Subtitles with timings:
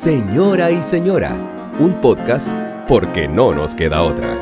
[0.00, 1.36] Señora y Señora,
[1.78, 2.50] un podcast
[2.88, 4.34] porque no nos queda otra.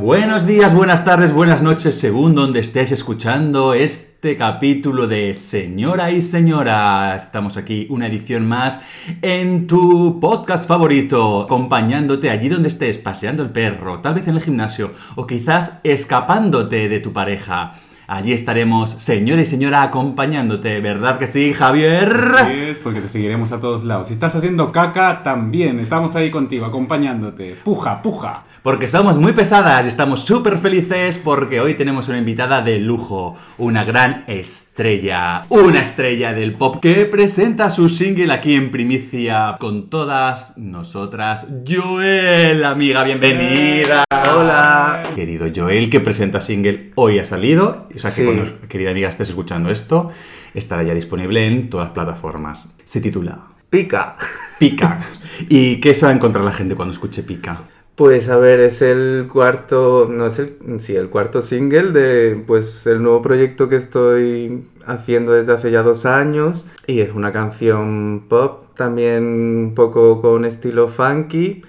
[0.00, 6.22] Buenos días, buenas tardes, buenas noches, según donde estés escuchando este capítulo de Señora y
[6.22, 7.16] Señora.
[7.16, 8.80] Estamos aquí, una edición más
[9.20, 14.40] en tu podcast favorito, acompañándote allí donde estés, paseando el perro, tal vez en el
[14.40, 17.72] gimnasio o quizás escapándote de tu pareja.
[18.12, 22.12] Allí estaremos, señora y señora, acompañándote, ¿verdad que sí, Javier?
[22.46, 24.08] Sí, es porque te seguiremos a todos lados.
[24.08, 27.56] Si estás haciendo caca, también estamos ahí contigo, acompañándote.
[27.64, 28.44] Puja, puja.
[28.62, 33.34] Porque somos muy pesadas y estamos súper felices porque hoy tenemos una invitada de lujo,
[33.58, 39.88] una gran estrella, una estrella del pop que presenta su single aquí en primicia con
[39.90, 41.48] todas nosotras.
[41.66, 44.04] Joel, amiga, bienvenida.
[44.32, 45.02] Hola.
[45.16, 48.24] Querido Joel, que presenta single hoy ha salido, sea que Sí.
[48.24, 50.10] cuando, querida amiga, estés escuchando esto,
[50.54, 52.76] estará ya disponible en todas las plataformas.
[52.84, 53.40] Se titula
[53.70, 54.16] Pica.
[54.58, 54.98] Pica.
[55.48, 57.62] ¿Y qué se va a encontrar la gente cuando escuche Pica?
[57.94, 62.86] Pues a ver, es el cuarto, no es el, sí, el cuarto single de, pues,
[62.86, 68.24] el nuevo proyecto que estoy haciendo desde hace ya dos años y es una canción
[68.28, 71.62] pop, también un poco con estilo funky,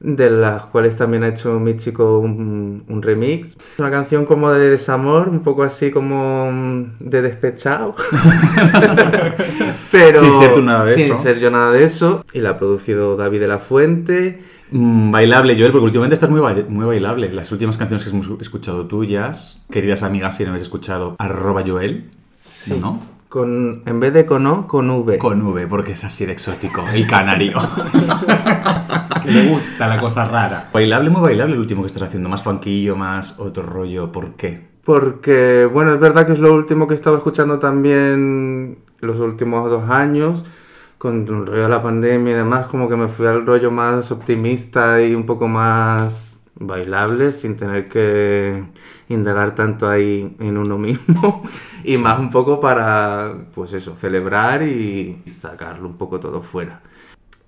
[0.00, 3.56] de las cuales también ha hecho mi chico un, un remix.
[3.78, 7.94] Una canción como de desamor, un poco así como mm, de despechado.
[9.92, 11.16] Pero Sin ser tú nada de sin eso.
[11.22, 12.24] ser yo nada de eso.
[12.32, 14.40] Y la ha producido David de la Fuente.
[14.70, 17.32] Mm, bailable, Joel, porque últimamente estás muy, muy bailable.
[17.32, 22.08] Las últimas canciones que hemos escuchado tuyas, queridas amigas, si no habéis escuchado, arroba Joel,
[22.40, 22.78] Sí.
[22.80, 23.00] ¿no?
[23.30, 25.16] Con, en vez de con O, con V.
[25.18, 27.58] Con V, porque es así de exótico, el canario.
[29.22, 30.68] Que le gusta la cosa rara.
[30.72, 34.66] bailable, muy bailable el último que estás haciendo, más fanquillo, más otro rollo, ¿por qué?
[34.82, 39.70] Porque, bueno, es verdad que es lo último que he estado escuchando también los últimos
[39.70, 40.44] dos años,
[40.98, 44.10] con el rollo de la pandemia y demás, como que me fui al rollo más
[44.10, 48.64] optimista y un poco más bailable, sin tener que
[49.10, 51.42] indagar tanto ahí en uno mismo,
[51.84, 56.80] y más un poco para, pues eso, celebrar y sacarlo un poco todo fuera.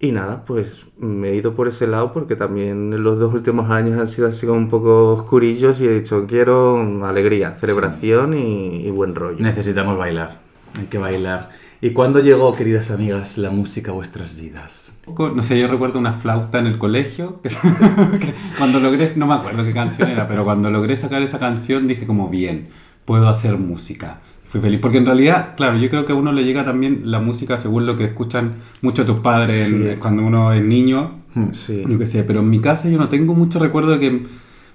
[0.01, 4.01] Y nada, pues me he ido por ese lado porque también los dos últimos años
[4.01, 8.91] han sido así como un poco oscurillos y he dicho, quiero alegría, celebración y, y
[8.91, 9.39] buen rollo.
[9.39, 10.41] Necesitamos bailar,
[10.77, 11.51] hay que bailar.
[11.85, 14.99] ¿Y cuándo llegó, queridas amigas, la música a vuestras vidas?
[15.19, 17.41] No sé, yo recuerdo una flauta en el colegio.
[17.43, 17.49] que-
[18.21, 21.89] que cuando logré, no me acuerdo qué canción era, pero cuando logré sacar esa canción
[21.89, 22.69] dije como, bien,
[23.05, 24.21] puedo hacer música.
[24.47, 27.19] Fui feliz, porque en realidad, claro, yo creo que a uno le llega también la
[27.19, 29.97] música según lo que escuchan muchos tus padres en- Sí.
[29.99, 31.19] cuando uno es niño.
[31.53, 31.83] Sí.
[31.89, 34.23] Yo qué sé, pero en mi casa yo no tengo mucho recuerdo de que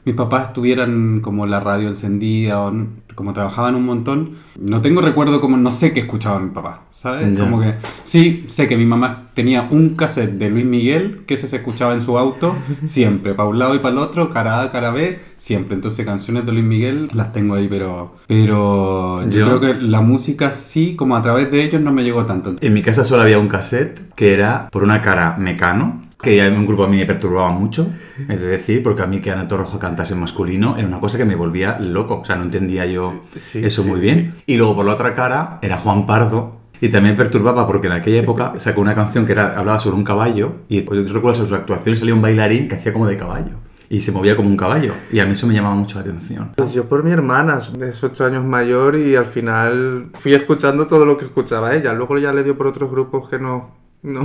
[0.08, 2.74] mis papás tuvieran como la radio encendida o
[3.14, 4.38] como trabajaban un montón.
[4.58, 7.38] No tengo recuerdo como, no sé qué escuchaba mi papá, ¿sabes?
[7.38, 7.74] Como que
[8.04, 11.94] sí, sé que mi mamá tenía un cassette de Luis Miguel, que ese se escuchaba
[11.94, 15.20] en su auto siempre, para un lado y para el otro, cara A, cara B,
[15.38, 15.76] siempre.
[15.76, 20.00] Entonces canciones de Luis Miguel las tengo ahí, pero, pero yo, Yo- creo que la
[20.00, 22.56] música sí, como a través de ellos no me llegó tanto.
[22.62, 26.48] En mi casa solo había un cassette que era, por una cara, Mecano, que ya
[26.48, 27.90] en un grupo a mí me perturbaba mucho,
[28.28, 31.18] he de decir, porque a mí que Ana Torroja cantase en masculino era una cosa
[31.18, 33.90] que me volvía loco, o sea, no entendía yo Sí, eso sí.
[33.90, 34.34] muy bien.
[34.46, 38.20] Y luego por la otra cara era Juan Pardo, y también perturbaba porque en aquella
[38.20, 41.52] época sacó una canción que era, hablaba sobre un caballo, y yo recuerdo en sus
[41.52, 43.54] actuaciones salía un bailarín que hacía como de caballo,
[43.90, 46.52] y se movía como un caballo, y a mí eso me llamaba mucho la atención.
[46.56, 51.06] Pues yo por mi hermana, es ocho años mayor y al final fui escuchando todo
[51.06, 51.94] lo que escuchaba ella.
[51.94, 53.87] Luego ya le dio por otros grupos que no...
[54.04, 54.22] no.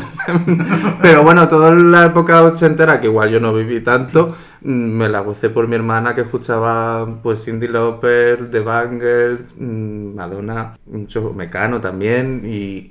[1.02, 5.20] Pero bueno, toda la época ochentera, que igual yo no viví tanto, mm, me la
[5.20, 11.80] gocé por mi hermana que escuchaba pues Cindy Lauper, The Bangles, mm, Madonna, mucho Mecano
[11.80, 12.90] también y...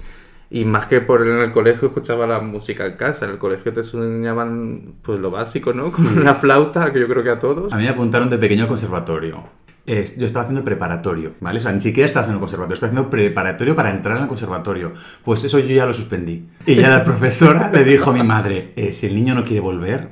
[0.53, 3.72] Y más que por en el colegio escuchaba la música en casa, en el colegio
[3.72, 5.90] te enseñaban pues lo básico, ¿no?
[5.94, 7.72] Con la flauta, que yo creo que a todos.
[7.72, 9.45] A mí me apuntaron de pequeño al conservatorio.
[9.86, 11.57] Es- yo estaba haciendo preparatorio, ¿vale?
[11.60, 14.30] O sea, ni siquiera estás en el conservatorio, estás haciendo preparatorio para entrar en el
[14.30, 14.94] conservatorio.
[15.24, 16.45] Pues eso yo ya lo suspendí.
[16.68, 19.60] Y ya la profesora le dijo a mi madre, "Eh, si el niño no quiere
[19.62, 20.10] volver,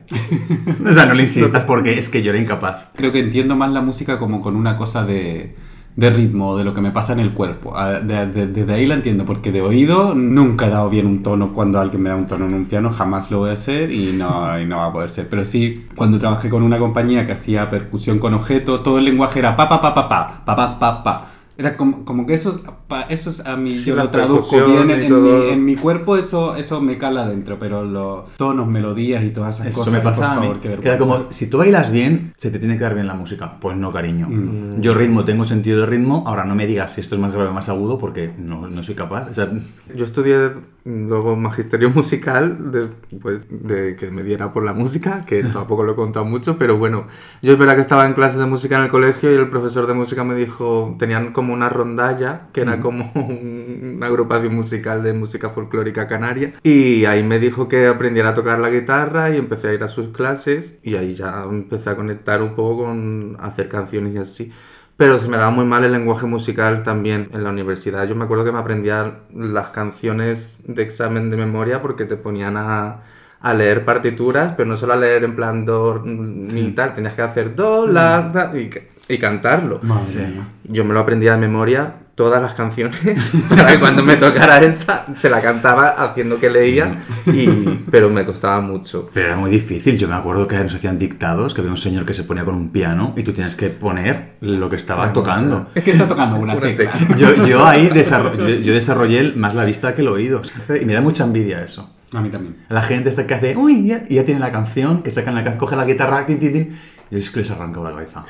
[0.85, 2.89] o sea, no le insistas porque es que yo era incapaz.
[2.95, 5.55] Creo que entiendo más la música como con una cosa de,
[5.99, 7.73] de ritmo, de lo que me pasa en el cuerpo.
[7.77, 11.23] Ah, de- de- Desde ahí la entiendo, porque de oído nunca he dado bien un
[11.23, 13.91] tono cuando alguien me da un tono en un piano, jamás lo voy a hacer
[13.91, 15.27] y no, y no va a poder ser.
[15.29, 19.39] Pero sí, cuando trabajé con una compañía que hacía percusión con objeto, todo el lenguaje
[19.39, 21.25] era pa pa pa pa pa, pa pa pa pa.
[21.59, 24.55] Era como, como que eso es, pa- eso es a mí, Sí, yo lo traduzco
[24.65, 29.25] bien en, mi, en mi cuerpo, eso, eso me cala adentro, pero los tonos, melodías
[29.25, 29.91] y todas esas Eso cosas.
[29.93, 30.41] me por pasa a mí.
[30.47, 31.15] favor, qué Que era vergüenza.
[31.17, 33.59] como, si tú bailas bien, se te tiene que dar bien la música.
[33.59, 34.27] Pues no, cariño.
[34.29, 34.79] Mm.
[34.79, 36.23] Yo ritmo, tengo sentido de ritmo.
[36.25, 38.81] Ahora no me digas si esto es más grave o más agudo porque no, no
[38.81, 39.29] soy capaz.
[39.29, 39.49] O sea,
[39.93, 40.51] Yo estudié
[40.85, 42.87] luego magisterio musical, de,
[43.19, 46.77] pues, de que me diera por la música, que tampoco lo he contado mucho, pero
[46.77, 47.05] bueno,
[47.41, 49.87] yo es verdad que estaba en clases de música en el colegio y el profesor
[49.87, 55.03] de música me dijo, tenían como una rondalla, que era como un- una agrupación musical
[55.03, 59.37] de música folclórica canaria, y ahí me dijo que aprendiera a tocar la guitarra y
[59.37, 60.79] empecé a ir a sus clases.
[60.83, 64.51] Y ahí ya empecé a conectar un poco con hacer canciones y así.
[64.97, 68.05] Pero se me daba muy mal el lenguaje musical también en la universidad.
[68.05, 72.57] Yo me acuerdo que me aprendía las canciones de examen de memoria porque te ponían
[72.57, 73.01] a,
[73.39, 77.21] a leer partituras, pero no solo a leer en plan do ni tal, tenías que
[77.21, 78.69] hacer do, la, ta, y,
[79.09, 79.79] y cantarlo.
[79.81, 80.47] Madre mía.
[80.65, 82.97] Yo me lo aprendía de memoria todas las canciones
[83.49, 87.47] para que cuando me tocara esa se la cantaba haciendo que leía, y,
[87.89, 89.09] pero me costaba mucho.
[89.13, 89.97] pero era muy difícil.
[89.97, 92.55] Yo me acuerdo que nos hacían dictados, que había un señor que se ponía con
[92.55, 95.67] un piano y tú tienes que poner lo que estaba tocando.
[95.73, 96.91] Es que está tocando una, Una tecla.
[96.91, 97.15] tecla.
[97.15, 97.89] Yo, yo ahí
[98.37, 100.41] yo, yo desarrollé más la vista que el oído.
[100.81, 101.89] Y me da mucha envidia eso.
[102.11, 102.57] A mí también.
[102.69, 105.43] La gente está que hace, uy, ya, y ya tiene la canción, que sacan la
[105.43, 106.79] canción, coge la guitarra, tin, tin, tin,
[107.11, 108.23] y es que les arranca la cabeza.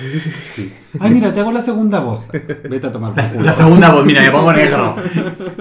[0.99, 2.27] Ay, mira, te hago la segunda voz.
[2.31, 3.43] Vete a tomar La, culo.
[3.43, 4.95] la segunda voz, mira, me pongo negro.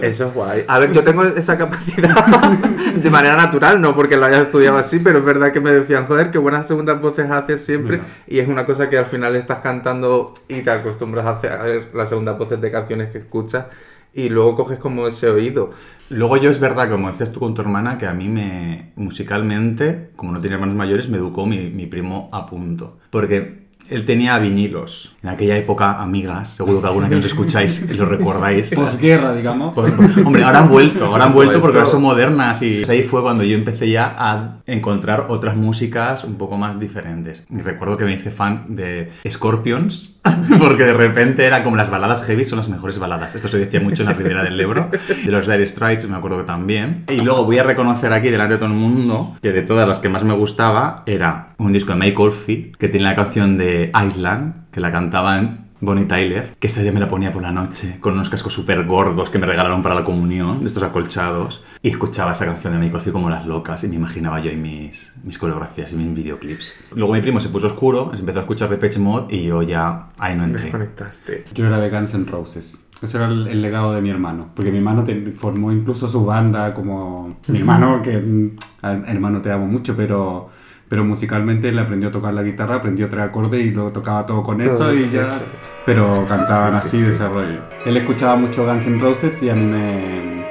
[0.00, 0.65] Eso es guay.
[0.69, 2.15] A ver, yo tengo esa capacidad
[2.94, 6.06] de manera natural, no porque lo haya estudiado así, pero es verdad que me decían,
[6.06, 7.99] joder, qué buenas segundas voces haces siempre.
[7.99, 8.09] Mira.
[8.26, 12.09] Y es una cosa que al final estás cantando y te acostumbras a hacer las
[12.09, 13.67] segundas voces de canciones que escuchas
[14.15, 15.71] y luego coges como ese oído.
[16.11, 20.11] Luego yo es verdad, como decías tú con tu hermana, que a mí me, musicalmente,
[20.17, 22.99] como no tenía hermanos mayores, me educó mi, mi primo a punto.
[23.11, 25.15] Porque él tenía vinilos.
[25.23, 28.75] En aquella época, amigas, seguro que alguna que nos escucháis lo recordáis.
[28.75, 29.75] Posguerra, digamos.
[29.75, 29.93] Pues,
[30.25, 33.45] Hombre, ahora han vuelto, ahora han vuelto porque ahora son modernas y ahí fue cuando
[33.45, 37.44] yo empecé ya a encontrar otras músicas un poco más diferentes.
[37.50, 40.20] Y recuerdo que me hice fan de Scorpions
[40.59, 43.35] porque de repente era como las baladas heavy son las mejores baladas.
[43.35, 44.91] Esto se decía mucho en la Ribera del Ebro.
[45.25, 47.05] De los Dire Straits me acuerdo que también.
[47.09, 49.99] Y luego voy a reconocer aquí delante de todo el mundo que de todas las
[49.99, 53.91] que más me gustaba era un disco de Mike Oldfield que tiene la canción de
[54.06, 57.99] Island que la cantaban Bonnie Tyler, que esa día me la ponía por la noche
[58.01, 61.89] con unos cascos súper gordos que me regalaron para la comunión, de estos acolchados, y
[61.89, 65.13] escuchaba esa canción de Michael Field como las locas y me imaginaba yo y mis,
[65.25, 66.75] mis coreografías y mis videoclips.
[66.97, 70.35] Luego mi primo se puso oscuro, empezó a escuchar Depeche Mode y yo ya ahí
[70.37, 70.65] no entré.
[70.65, 71.45] Desconectaste.
[71.55, 72.81] Yo era de Guns N' Roses.
[73.01, 74.49] Ese era el, el legado de mi hermano.
[74.57, 77.39] Porque mi hermano te- formó incluso su banda como...
[77.47, 78.19] Mi hermano, que...
[78.19, 80.51] mm, a- Hermano, te amo mucho, pero...
[80.88, 84.43] Pero musicalmente él aprendió a tocar la guitarra, aprendió tres acordes y luego tocaba todo
[84.43, 85.26] con eso Todo y ya...
[85.26, 85.43] eso.
[85.85, 87.02] Pero cantaban sí, así sí.
[87.02, 87.61] de ese rollo.
[87.85, 90.44] Él escuchaba mucho Guns N' Roses y a mí me...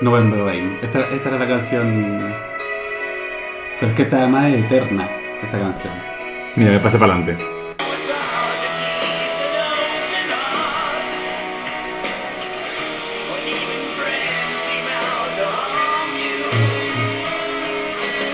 [0.00, 0.78] November Rain.
[0.82, 2.32] Esta, esta era la canción...
[3.80, 5.08] Pero es que esta además es eterna,
[5.42, 5.92] esta canción.
[6.56, 7.57] Mira, me pasa para adelante.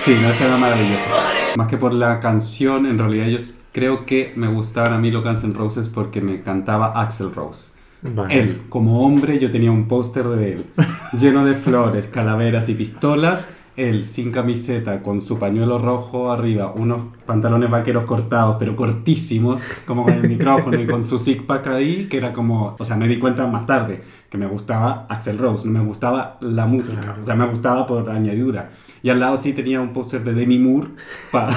[0.05, 1.57] Sí, no, esta era maravillosa.
[1.57, 3.39] Más que por la canción, en realidad yo
[3.71, 7.71] creo que me gustaban a mí los Guns N' Roses porque me cantaba Axel Rose.
[8.03, 8.39] Vale.
[8.39, 10.65] Él, como hombre, yo tenía un póster de él,
[11.19, 13.47] lleno de flores, calaveras y pistolas.
[13.77, 20.03] Él, sin camiseta, con su pañuelo rojo arriba, unos pantalones vaqueros cortados, pero cortísimos, como
[20.03, 23.07] con el micrófono y con su six pack ahí, que era como, o sea, me
[23.07, 27.25] di cuenta más tarde que me gustaba Axel Rose, no me gustaba la música, o
[27.25, 28.69] sea, me gustaba por añadidura.
[29.05, 30.87] Y al lado sí tenía un póster de Demi Moore
[31.31, 31.55] para,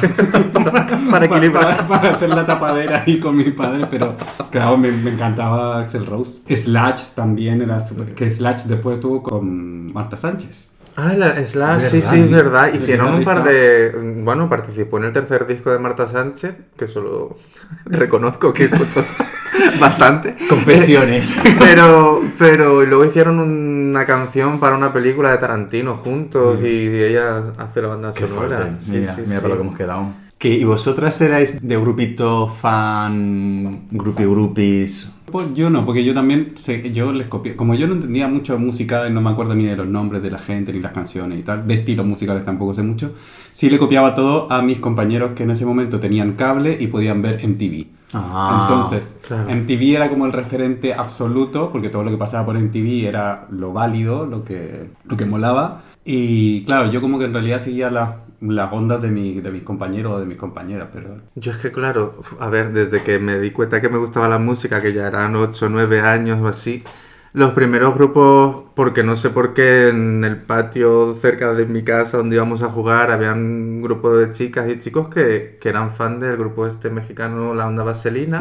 [1.11, 1.79] Para equilibrar.
[1.79, 4.17] para, para hacer la tapadera ahí con mi padre, pero
[4.51, 6.41] claro, me, me encantaba Axel Rose.
[6.47, 8.15] Slash también era súper...
[8.15, 10.69] Que Slash después estuvo con Marta Sánchez.
[10.97, 12.37] Ah, la Slash, Es sí, verdad, sí, es ¿no?
[12.37, 12.75] verdad.
[12.75, 13.93] Hicieron un par de.
[14.25, 17.37] Bueno, participó en el tercer disco de Marta Sánchez, que solo
[17.85, 19.05] reconozco que escucho
[19.81, 20.35] bastante.
[20.49, 21.37] Confesiones.
[21.59, 27.39] Pero, pero luego hicieron una canción para una película de Tarantino juntos y, y ella
[27.59, 28.57] hace la banda Qué sonora.
[28.57, 28.81] fuerte.
[28.81, 29.43] Sí, mira, sí, mira sí.
[29.43, 30.13] para lo que hemos quedado.
[30.39, 35.09] ¿Que, ¿Y vosotras erais de grupito fan, grupi grupis?
[35.31, 38.55] Pues yo no, porque yo también, sé- yo les copié, como yo no entendía mucho
[38.55, 40.93] de música, y no me acuerdo ni de los nombres de la gente, ni las
[40.93, 43.13] canciones y tal, de estilos musicales tampoco sé mucho,
[43.53, 47.21] sí le copiaba todo a mis compañeros que en ese momento tenían cable y podían
[47.21, 47.87] ver MTV.
[48.15, 49.51] Ah, Entonces, claro.
[49.51, 53.75] MTV era como el referente absoluto, porque todo lo que pasaba por MTV era lo
[53.75, 55.83] válido, lo que, lo que molaba.
[56.07, 59.63] Y claro, yo como que en realidad seguía las las ondas de, mi, de mis
[59.63, 61.17] compañeros o de mis compañeras, pero...
[61.35, 64.39] Yo es que, claro, a ver, desde que me di cuenta que me gustaba la
[64.39, 66.85] música, que ya eran 8 o 9 años o así,
[67.33, 72.19] los primeros grupos, porque no sé por qué, en el patio cerca de mi casa
[72.19, 76.21] donde íbamos a jugar, había un grupo de chicas y chicos que, que eran fan
[76.21, 78.41] del grupo este mexicano, La Onda Vaselina.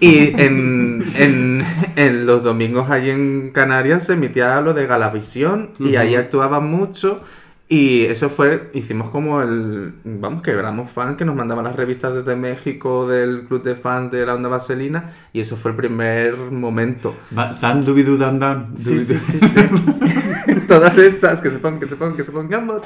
[0.00, 1.64] Y en, en,
[1.96, 7.20] en los domingos allí en Canarias se emitía lo de Galavisión y ahí actuaban mucho.
[7.72, 12.14] Y eso fue, hicimos como el, vamos, que éramos fans, que nos mandaban las revistas
[12.14, 16.36] desde México del club de fans de la onda vaselina y eso fue el primer
[16.36, 17.16] momento.
[17.52, 18.76] San dubidu dan dan.
[18.76, 19.60] Sí, sí, sí, sí.
[20.68, 22.60] Todas esas, que se pongan, que se pongan, que se pongan.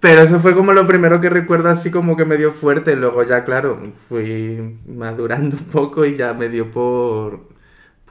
[0.00, 2.96] Pero eso fue como lo primero que recuerdo así como que me dio fuerte.
[2.96, 7.51] Luego ya, claro, fui madurando un poco y ya me dio por...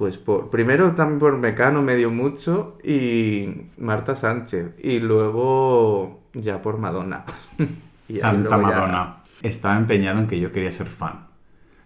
[0.01, 0.49] Pues por...
[0.49, 4.71] Primero también por Mecano me dio mucho y Marta Sánchez.
[4.83, 7.23] Y luego ya por Madonna.
[8.07, 9.17] Y Santa ya- Madonna.
[9.43, 11.27] Estaba empeñado en que yo quería ser fan.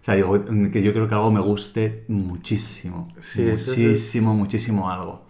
[0.00, 0.42] sea, digo,
[0.72, 3.12] que yo creo que algo me guste muchísimo.
[3.18, 5.26] Sí, eso es- muchísimo, muchísimo algo.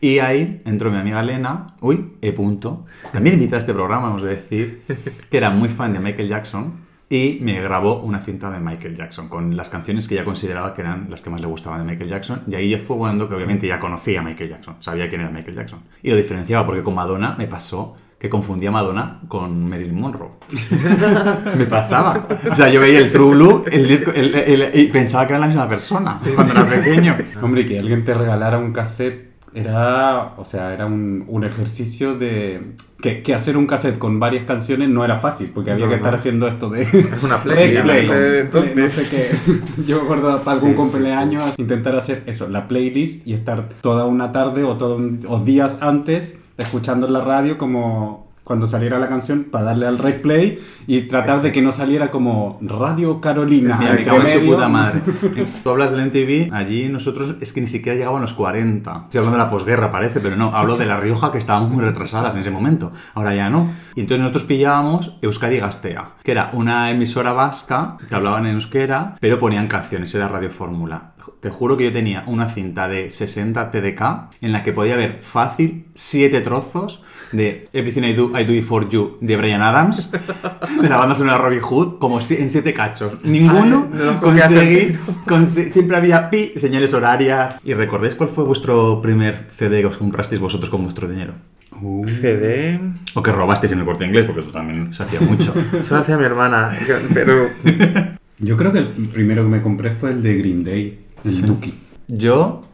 [0.00, 4.22] Y ahí entró mi amiga Elena, uy, E punto, también invita a este programa, hemos
[4.22, 4.80] de decir,
[5.28, 6.72] que era muy fan de Michael Jackson
[7.10, 10.82] y me grabó una cinta de Michael Jackson con las canciones que ella consideraba que
[10.82, 12.42] eran las que más le gustaban de Michael Jackson.
[12.46, 15.30] Y ahí ya fue cuando que obviamente ya conocía a Michael Jackson, sabía quién era
[15.30, 15.80] Michael Jackson.
[16.02, 20.30] Y lo diferenciaba porque con Madonna me pasó que confundía a Madonna con Marilyn Monroe.
[21.56, 22.26] me pasaba.
[22.50, 25.42] O sea, yo veía el True Blue el disco, el- el- y pensaba que eran
[25.42, 27.14] la misma persona cuando era pequeño.
[27.42, 32.72] Hombre, que alguien te regalara un cassette era, o sea, era un, un ejercicio de...
[33.00, 35.96] Que, que hacer un cassette con varias canciones no era fácil, porque había No, que
[35.98, 36.02] no.
[36.04, 36.82] estar haciendo esto de...
[36.82, 39.82] Es una play, Play, una play, play, play, no sé qué.
[39.86, 43.68] Yo me acuerdo para algún Sí, sí, cumpleaños intentar hacer eso, la playlist y estar
[43.80, 48.66] toda una tarde o, todo un- o días antes escuchando en la radio como cuando
[48.66, 52.58] saliera la canción para darle al rec play y tratar de que no saliera como
[52.62, 53.76] Radio Carolina.
[53.78, 55.02] Mira, me cago en su puta madre.
[55.62, 59.02] Tú hablas del MTV, allí nosotros es que ni siquiera llegaban los 40.
[59.04, 61.84] Estoy hablando de la posguerra, parece, pero no, hablo de La Rioja que estábamos muy
[61.84, 62.90] retrasadas en ese momento.
[63.12, 63.70] Ahora ya no.
[63.94, 69.16] Y entonces nosotros pillábamos Euskadi Gastea, que era una emisora vasca que hablaban en euskera,
[69.20, 71.12] pero ponían canciones, era Radio Fórmula.
[71.40, 74.02] Te juro que yo tenía una cinta de 60 TDK
[74.40, 78.62] en la que podía ver fácil siete trozos de Everything I Do, I Do It
[78.64, 80.10] For You de Brian Adams,
[80.82, 83.18] de la banda sonora Robin Hood, como si- en siete cachos.
[83.22, 87.58] Ninguno Ay, no conseguí, conse- siempre había pi, señales horarias.
[87.64, 91.34] ¿Y recordáis cuál fue vuestro primer CD que os comprasteis vosotros con vuestro dinero?
[91.80, 92.80] Uh, CD...
[93.14, 95.54] O que robasteis en el corte inglés, porque eso también se hacía mucho.
[95.80, 96.70] Eso lo hacía mi hermana,
[97.14, 97.46] pero...
[98.40, 101.74] Yo creo que el primero que me compré fue el de Green Day, el Dookie.
[102.08, 102.64] Yo,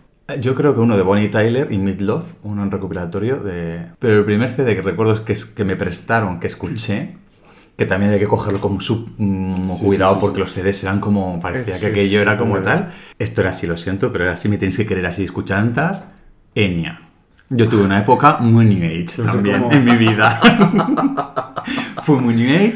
[0.41, 3.87] yo creo que uno de Bonnie Tyler y Midlove, uno en recopilatorio de...
[3.99, 7.17] Pero el primer CD que recuerdo es que, es- que me prestaron, que escuché,
[7.77, 10.83] que también hay que cogerlo con su mm, Sí, cuidado sí, sí, porque los CDs
[10.85, 11.41] eran como...
[11.41, 12.93] Parecía Sí, que aquello sí, era como tal.
[13.19, 16.05] Esto era así, lo siento, pero era así, me tenéis que querer así, escuchantas.
[16.55, 17.01] Enya.
[17.51, 20.41] Yo tuve una época muy New Age también como- en mi vida.
[22.03, 22.75] Fui muy New Age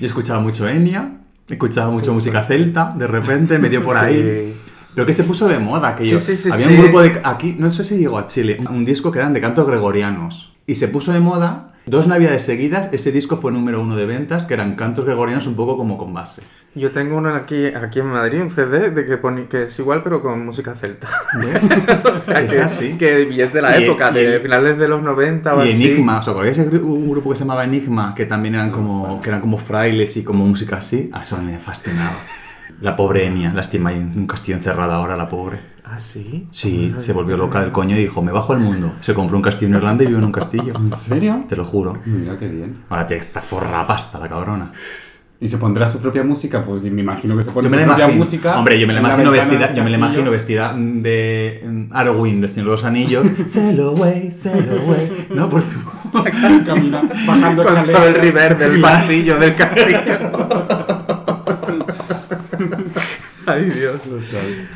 [0.00, 1.18] y escuchaba mucho Enya,
[1.48, 4.16] escuchaba mucho música celta, de repente me dio por ahí.
[4.54, 4.67] Sí.
[4.94, 6.18] Pero que se puso de moda aquello.
[6.18, 7.20] Sí, sí, sí, Había un grupo de...
[7.24, 10.54] Aquí, no sé si llegó a Chile, un disco que eran de cantos gregorianos.
[10.66, 14.44] Y se puso de moda, dos navidades seguidas, ese disco fue número uno de ventas,
[14.44, 16.42] que eran cantos gregorianos un poco como con base.
[16.74, 20.02] Yo tengo uno aquí, aquí en Madrid, un CD de que, pone, que es igual
[20.02, 21.08] pero con música celta.
[21.40, 21.62] ¿Ves?
[22.12, 22.92] o sea, Es que, así.
[22.98, 25.64] que y es de la Y- época, y de el- finales de los 90 o
[25.64, 25.86] Y así.
[25.90, 28.14] Enigma, ¿os acordáis un grupo que se llamaba Enigma?
[28.14, 31.08] Que también eran como, que eran como frailes y como música así.
[31.14, 32.16] A eso me fascinaba.
[32.80, 35.58] La pobre Enya, lástima, en un castillo encerrada ahora, la pobre.
[35.84, 36.46] ¿Ah, sí?
[36.52, 38.92] Sí, se volvió loca del coño y dijo, me bajo al mundo.
[39.00, 40.74] Se compró un castillo en Irlanda y vive en un castillo.
[40.76, 41.44] ¿En serio?
[41.48, 41.98] Te lo juro.
[42.04, 42.84] Mira qué bien.
[42.88, 44.72] Ahora te está forra pasta la cabrona.
[45.40, 46.64] ¿Y se pondrá su propia música?
[46.64, 48.24] Pues me imagino que se pone Yo me su propia imagino.
[48.24, 48.58] música.
[48.58, 52.50] Hombre, yo me la imagino vestida, yo me la imagino vestida de mm, Arwen del
[52.50, 53.26] Señor de los Anillos.
[53.46, 55.26] sail away, sail away.
[55.34, 55.78] No, por su.
[56.66, 60.00] Camina, bajando Con todo el river del pasillo del castillo.
[63.48, 64.02] Ay, Dios.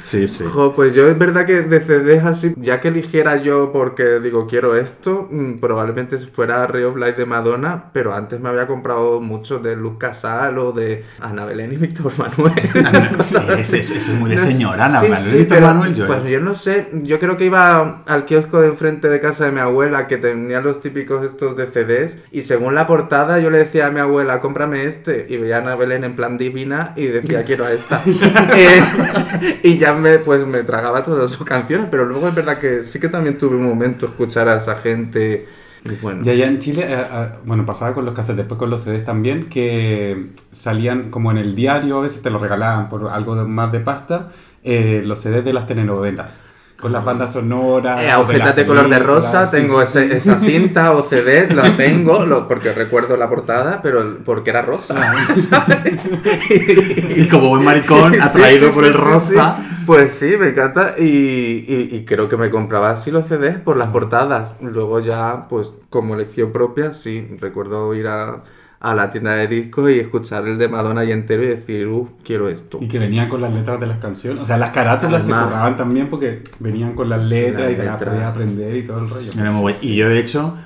[0.00, 0.44] Sí, sí.
[0.50, 4.46] Jo, pues yo es verdad que de CDs así, ya que eligiera yo porque digo
[4.46, 9.20] quiero esto, mm, probablemente fuera Ray of Light de Madonna, pero antes me había comprado
[9.20, 12.52] mucho de Luz Casal o de Ana Belén y Víctor Manuel.
[13.16, 15.22] cosas eso es muy de señora, Ana sí, Manuel.
[15.22, 16.06] sí, Víctor pero, Manuel, yo.
[16.06, 19.52] Pues yo no sé, yo creo que iba al kiosco de enfrente de casa de
[19.52, 23.58] mi abuela que tenía los típicos estos de CDs y según la portada yo le
[23.58, 27.06] decía a mi abuela, cómprame este y veía a Ana Belén en plan divina y
[27.06, 28.00] decía quiero a esta.
[29.62, 33.00] Y ya me, pues me tragaba todas sus canciones, pero luego es verdad que sí
[33.00, 35.46] que también tuve un momento escuchar a esa gente
[35.84, 38.70] Y bueno, Y allá en Chile, eh, eh, bueno, pasaba con los cassettes, después con
[38.70, 43.08] los CDs también, que salían como en el diario, a veces te lo regalaban por
[43.08, 44.30] algo más de pasta,
[44.62, 46.44] eh, los CDs de las telenovelas,
[46.82, 48.00] con las bandas sonoras.
[48.02, 50.28] Eh, Agujetate color de rosa, sí, tengo sí, ese- sí.
[50.28, 54.96] esa cinta o CD, la tengo lo- porque recuerdo la portada, pero porque era rosa.
[55.36, 55.78] ¿sabes?
[57.16, 59.56] Y como buen maricón, atraído por el rosa.
[59.86, 60.94] Pues sí, me encanta.
[60.98, 64.56] Y, y- y creo que me compraba así los CDs por las portadas.
[64.60, 68.42] Luego ya, pues como elección propia, sí, recuerdo ir a,
[68.84, 72.08] a la tienda de discos y escuchar el de Madonna ahí entero y decir, uff,
[72.24, 72.78] quiero esto.
[72.80, 74.42] Y que venían con las letras de las canciones.
[74.42, 78.02] O sea, las carátulas se curraban también porque venían con las letras y te las
[78.02, 79.30] podías aprender y todo el rollo.
[79.38, 79.74] Era muy guay.
[79.82, 80.56] Y yo, de hecho,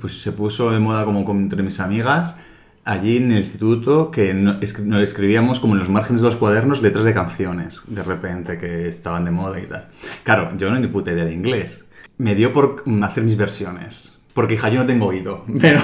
[0.00, 2.36] pues se puso de moda como entre mis amigas
[2.84, 6.80] allí en el instituto que no, es- escribíamos como en los márgenes de los cuadernos
[6.82, 9.88] letras de canciones, de repente, que estaban de moda y tal.
[10.24, 11.84] Claro, yo no ni puta idea de inglés.
[12.16, 14.17] Me dio por mm, hacer mis versiones.
[14.38, 15.80] Porque, hija, yo no tengo oído, pero,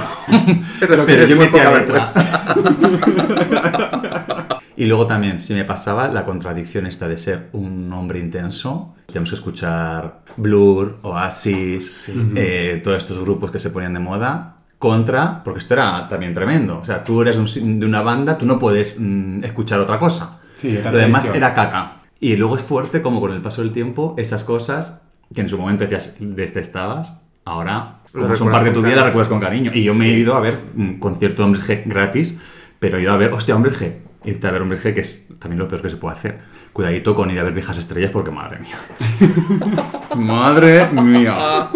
[0.78, 2.12] pero, tienes yo metía letra.
[4.76, 9.30] Y luego también, si me pasaba la contradicción esta de ser un hombre intenso, tenemos
[9.30, 15.58] que escuchar Blur, Oasis, eh, todos estos grupos que se ponían de moda, contra, porque
[15.58, 16.78] esto era también tremendo.
[16.78, 20.38] O sea, tú eres un de una banda, tú no puedes mm, escuchar otra cosa.
[20.61, 22.02] Sí, Lo demás era caca.
[22.20, 25.02] Y luego es fuerte como con el paso del tiempo, esas cosas
[25.34, 29.04] que en su momento decías, detestabas, ahora, como son recuerdas parte de tu vida, la
[29.04, 29.73] recuerdas con cariño.
[29.75, 32.37] Y yo me he ido a ver un concierto de Hombres G gratis,
[32.78, 33.92] pero he ido a ver, hostia, Hombres G.
[34.25, 36.38] Irte a ver Hombres G, que es también lo peor que se puede hacer.
[36.73, 38.78] Cuidadito con ir a ver viejas estrellas, porque madre mía.
[40.16, 41.71] madre mía.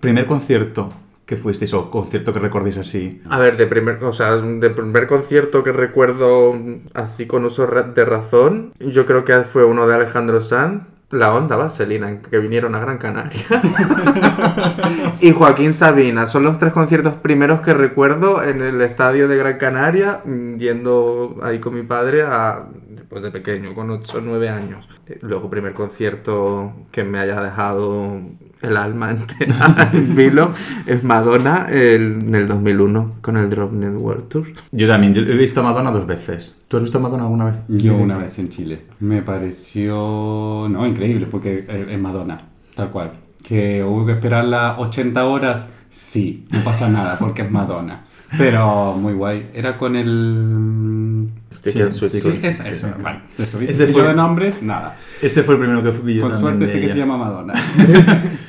[0.00, 0.92] Primer concierto
[1.26, 3.22] que fuisteis o concierto que recordéis así.
[3.28, 6.54] A ver, de primer, o sea, de primer concierto que recuerdo
[6.92, 11.56] así con uso de razón, yo creo que fue uno de Alejandro Sanz, La Onda
[11.56, 13.44] Vaselina, que vinieron a Gran Canaria.
[15.20, 19.58] y Joaquín Sabina, son los tres conciertos primeros que recuerdo en el estadio de Gran
[19.58, 24.48] Canaria, mm, yendo ahí con mi padre a, después de pequeño, con 8 o 9
[24.48, 24.88] años.
[25.06, 28.20] Eh, Luego, primer concierto que me haya dejado
[28.64, 30.52] el alma entera en vilo
[30.86, 34.46] es Madonna el- en el 2001 con el Drop Network Tour.
[34.72, 36.64] Yo también, yo he visto a Madonna dos veces.
[36.68, 37.56] ¿Tú has visto a Madonna alguna vez?
[37.68, 38.78] Yo una vez en Chile.
[39.00, 42.42] Me pareció, no, increíble, porque es Madonna,
[42.74, 43.12] tal cual.
[43.42, 48.04] Que hubo que esperar las 80 horas, sí, no pasa nada, porque es Madonna.
[48.38, 49.48] Pero muy guay.
[49.54, 51.28] Era con el...
[51.52, 52.12] Stick Sí, and Switch.
[52.12, 53.02] sí, Sí, sí, eso, sí, eso, sí.
[53.02, 53.20] vale.
[53.38, 54.96] Eso, Ese fue- de nombres, nada.
[55.22, 56.92] Ese fue el primero que fui yo Con suerte sé que ella.
[56.94, 57.52] se llama Madonna.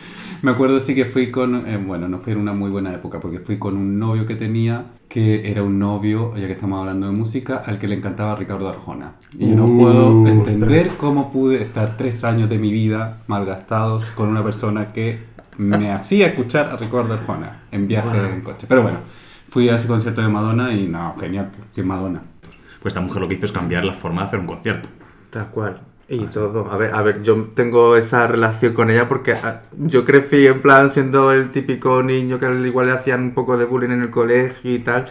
[0.46, 3.20] Me acuerdo sí que fui con, eh, bueno, no fue en una muy buena época,
[3.20, 7.08] porque fui con un novio que tenía, que era un novio, ya que estamos hablando
[7.08, 9.14] de música, al que le encantaba Ricardo Arjona.
[9.40, 14.06] Y yo no Uh, puedo entender cómo pude estar tres años de mi vida malgastados
[14.12, 15.18] con una persona que
[15.58, 18.68] me hacía escuchar a Ricardo Arjona en viaje en coche.
[18.70, 19.00] Pero bueno,
[19.50, 22.22] fui a ese concierto de Madonna y no, genial, que Madonna.
[22.84, 24.90] Pues esta mujer lo que hizo es cambiar la forma de hacer un concierto.
[25.32, 25.82] Tal cual.
[26.08, 26.70] Y todo.
[26.72, 30.62] A ver, a ver, yo tengo esa relación con ella porque ah, yo crecí en
[30.62, 34.02] plan siendo el típico niño que al igual le hacían un poco de bullying en
[34.04, 35.06] el colegio y tal.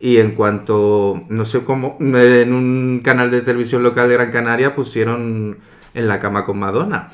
[0.00, 4.74] Y en cuanto, no sé cómo, en un canal de televisión local de Gran Canaria
[4.76, 5.58] pusieron
[5.94, 7.08] En la cama con Madonna.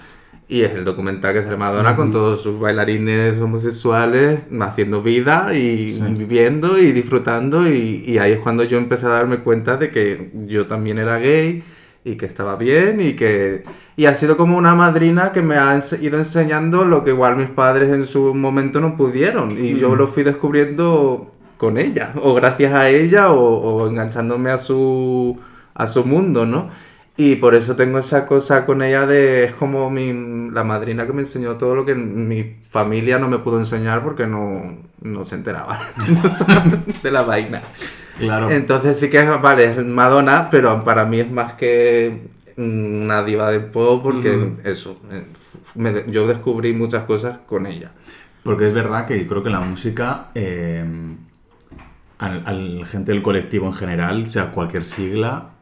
[0.47, 5.89] Y es el documental que sale Madonna con todos sus bailarines homosexuales haciendo vida y
[5.89, 6.05] Sí.
[6.11, 7.67] viviendo y disfrutando.
[7.67, 11.19] Y, y ahí es cuando yo empecé a darme cuenta de que yo también era
[11.19, 11.63] gay
[12.05, 13.65] y que estaba bien y que...
[13.97, 17.49] Y ha sido como una madrina que me ha ido enseñando lo que igual mis
[17.49, 19.51] padres en su momento no pudieron.
[19.53, 24.59] Y yo lo fui descubriendo con ella, o gracias a ella, o, o enganchándome a
[24.59, 25.39] su,
[25.73, 26.69] a su mundo, ¿no?
[27.17, 29.45] Y por eso tengo esa cosa con ella de...
[29.45, 33.39] Es como mi, la madrina que me enseñó todo lo que mi familia no me
[33.39, 35.79] pudo enseñar porque no, no se enteraban
[37.03, 37.63] de la vaina.
[38.19, 38.51] Claro.
[38.51, 43.51] Entonces sí que es, vale, es Madonna, pero para mí es más que una diva
[43.51, 45.25] de pop porque eso, eh,
[45.75, 47.93] me yo descubrí muchas cosas con ella.
[48.43, 50.85] Porque es verdad que yo creo que la música, eh,
[52.19, 55.55] al, al gente del colectivo en general, sea cualquier sigla,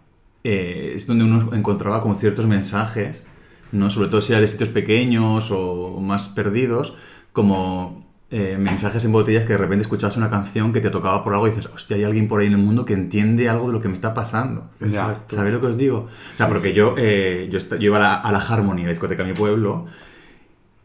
[0.44, 3.22] eh, es donde uno encontraba como ciertos mensajes,
[3.70, 3.90] ¿no?
[3.90, 6.94] sobre todo si era de sitios pequeños o más perdidos,
[7.32, 8.01] como
[8.32, 11.46] eh, mensajes en botellas que de repente escuchabas una canción que te tocaba por algo
[11.46, 13.80] y dices, hostia, hay alguien por ahí en el mundo que entiende algo de lo
[13.80, 14.70] que me está pasando.
[14.80, 15.36] Exacto.
[15.36, 16.08] ¿Sabéis lo que os digo?
[16.08, 18.84] O sea, Sí, porque sí, yo, eh, yo, yo iba a la, a la Harmony,
[18.84, 19.86] la discoteca de mi pueblo,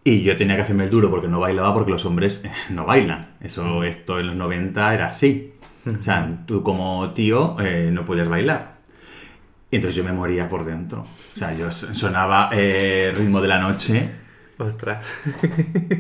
[0.03, 2.86] y yo tenía que hacerme el duro porque no bailaba porque los hombres eh, no
[2.86, 3.36] bailan.
[3.41, 5.53] Eso, esto en los 90 era así.
[5.97, 8.77] O sea, tú como tío eh, no podías bailar.
[9.71, 11.01] Y entonces yo me moría por dentro.
[11.01, 14.26] O sea, yo sonaba eh, ritmo de la noche
[14.59, 15.15] Ostras.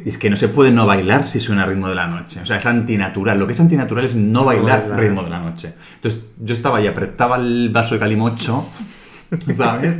[0.03, 2.41] Y es que no se puede no bailar si suena ritmo de la noche.
[2.41, 3.37] O sea, es antinatural.
[3.37, 4.99] Lo que es antinatural es no bailar bailar.
[4.99, 5.73] ritmo de la noche.
[5.95, 8.67] Entonces, yo estaba ahí, apretaba el vaso de calimocho,
[9.53, 9.99] ¿sabes?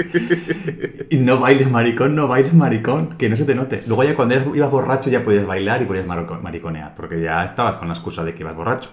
[1.10, 3.84] Y no bailes maricón, no bailes maricón, que no se te note.
[3.86, 7.44] Luego ya cuando eras- ibas borracho ya podías bailar y podías marico- mariconear, porque ya
[7.44, 8.90] estabas con la excusa de que ibas borracho.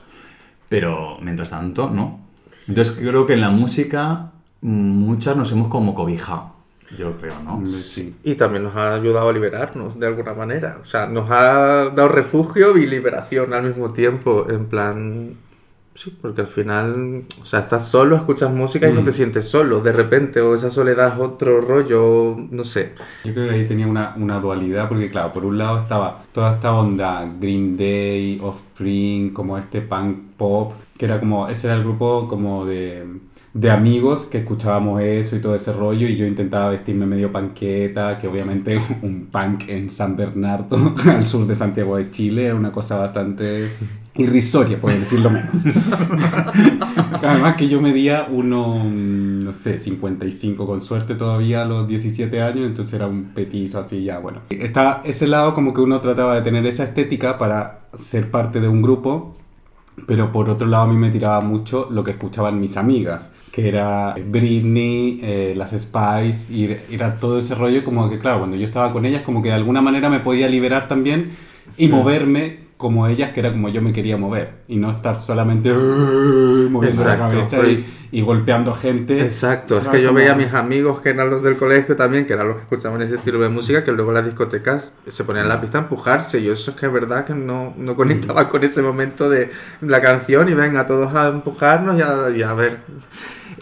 [0.68, 2.20] Pero mientras tanto, no.
[2.68, 6.53] Entonces, creo que en la música mm, muchas nos hemos como cobijado.
[6.98, 7.64] Yo creo, ¿no?
[7.66, 8.14] Sí.
[8.22, 10.78] Y también nos ha ayudado a liberarnos de alguna manera.
[10.82, 14.46] O sea, nos ha dado refugio y liberación al mismo tiempo.
[14.48, 15.34] En plan.
[15.94, 17.24] Sí, porque al final.
[17.40, 20.40] O sea, estás solo, escuchas música y no te sientes solo de repente.
[20.40, 22.36] O esa soledad es otro rollo.
[22.50, 22.92] No sé.
[23.24, 26.54] Yo creo que ahí tenía una, una dualidad, porque claro, por un lado estaba toda
[26.54, 31.82] esta onda Green Day, Offspring, como este punk pop, que era como, ese era el
[31.82, 33.06] grupo como de,
[33.54, 38.18] de amigos que escuchábamos eso y todo ese rollo, y yo intentaba vestirme medio panqueta,
[38.18, 42.72] que obviamente un punk en San Bernardo, al sur de Santiago de Chile, era una
[42.72, 43.70] cosa bastante
[44.16, 45.64] irrisoria, por decirlo menos.
[47.22, 52.66] Además que yo medía uno, no sé, 55 con suerte todavía a los 17 años,
[52.66, 54.40] entonces era un petizo así ya, bueno.
[54.50, 58.66] Está ese lado como que uno trataba de tener esa estética para ser parte de
[58.66, 59.36] un grupo,
[60.08, 63.68] pero por otro lado a mí me tiraba mucho lo que escuchaban mis amigas, que
[63.68, 68.64] era Britney, eh, las Spice, y era todo ese rollo como que, claro, cuando yo
[68.66, 71.30] estaba con ellas, como que de alguna manera me podía liberar también
[71.76, 75.72] y moverme como ellas, que era como yo me quería mover, y no estar solamente
[75.72, 77.80] moviendo la Exacto, cabeza freak.
[78.10, 79.20] y, y golpeando gente.
[79.22, 82.32] Exacto, es que yo veía a mis amigos que eran los del colegio también, que
[82.32, 85.44] eran los que escuchaban ese estilo de música, que luego en las discotecas se ponían
[85.44, 86.42] en la pista a empujarse.
[86.42, 90.00] Yo eso es que es verdad que no, no conectaba con ese momento de la
[90.02, 92.78] canción y venga todos a empujarnos y a, y a ver.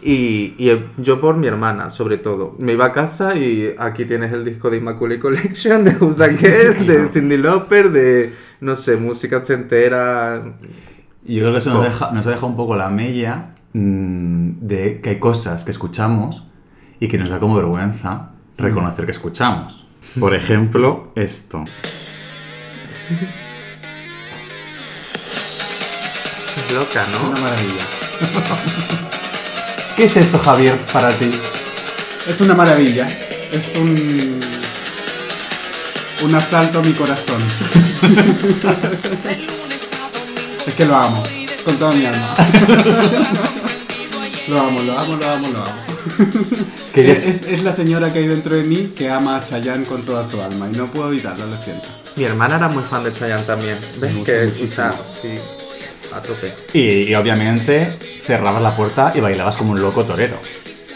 [0.04, 2.56] Y, y yo por mi hermana, sobre todo.
[2.58, 7.08] Me iba a casa y aquí tienes el disco de Immaculate Collection, de Who's de
[7.08, 10.42] Cindy Lauper, de, no sé, música ochentera.
[11.24, 15.10] Yo creo que eso nos deja, nos deja un poco la mella mm, de que
[15.10, 16.48] hay cosas que escuchamos
[16.98, 19.86] y que nos da como vergüenza reconocer que escuchamos.
[20.18, 21.62] Por ejemplo, esto.
[21.64, 22.32] Es
[26.74, 27.30] loca, ¿no?
[27.30, 29.12] Una maravilla.
[29.96, 31.28] ¿Qué es esto, Javier, para ti?
[32.28, 33.04] Es una maravilla.
[33.06, 34.40] Es un.
[36.22, 37.42] Un asalto a mi corazón.
[40.66, 41.22] es que lo amo.
[41.64, 42.34] Con toda mi alma.
[44.48, 45.82] lo amo, lo amo, lo amo, lo amo.
[46.94, 47.62] ¿Qué Es, es?
[47.62, 50.68] la señora que hay dentro de mí que ama a Chayanne con toda su alma
[50.72, 51.86] y no puedo evitarlo, lo siento.
[52.16, 53.74] Mi hermana era muy fan de Chayanne también.
[53.76, 54.00] ¿Ves?
[54.00, 54.08] Que,
[54.46, 54.68] muchísimo.
[54.68, 55.38] o sea, sí,
[56.14, 56.52] a tope.
[56.74, 57.86] Y, y obviamente
[58.22, 60.36] cerrabas la puerta y bailabas como un loco torero.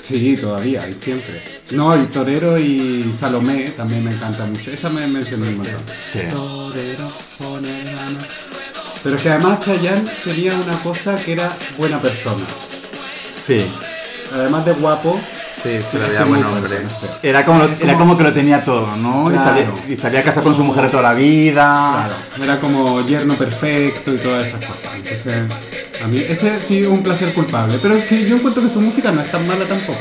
[0.07, 1.35] Sí, todavía, y siempre.
[1.73, 4.71] No, y Torero y Salomé también me encanta mucho.
[4.71, 5.75] Esa me mencionó un montón.
[5.75, 6.21] Sí.
[6.31, 8.19] Torero, pone la mano.
[9.03, 12.47] Pero que además Chayanne tenía una cosa que era buena persona.
[13.35, 13.67] Sí.
[14.33, 15.21] Además de guapo,
[15.67, 16.77] Sí, se le es veía muy buen hombre.
[16.77, 17.19] persona, sí.
[17.29, 19.33] Era como, lo- era como que lo tenía todo, ¿no?
[19.35, 21.95] Y, salía, y salía a casa con su mujer de toda la vida.
[21.97, 24.95] Claro, era como yerno perfecto y todas esas cosas.
[24.95, 25.43] Entonces,
[26.05, 27.79] a mí ese sí un placer culpable.
[27.83, 29.99] Pero es que yo encuentro que su música no es tan mala tampoco.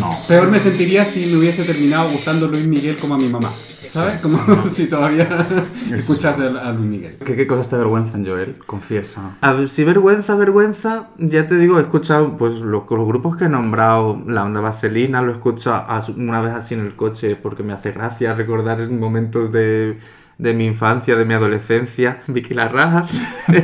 [0.00, 0.10] No.
[0.26, 3.48] Peor me sentiría si me hubiese terminado gustando Luis Miguel como a mi mamá.
[3.50, 4.20] ¿Sabes?
[4.20, 4.38] Como
[4.74, 5.28] si todavía
[5.94, 7.16] escuchas a Luis Miguel.
[7.24, 8.56] ¿Qué, qué cosas te avergüenzan, Joel?
[8.66, 9.36] Confiesa.
[9.40, 13.44] A ver, si vergüenza, vergüenza, ya te digo, he escuchado pues los, los grupos que
[13.44, 17.62] he nombrado, la onda vaselina, lo escucho a- una vez así en el coche porque
[17.62, 19.98] me hace gracia recordar momentos de,
[20.38, 22.20] de mi infancia, de mi adolescencia.
[22.26, 23.06] Vicky La Raja.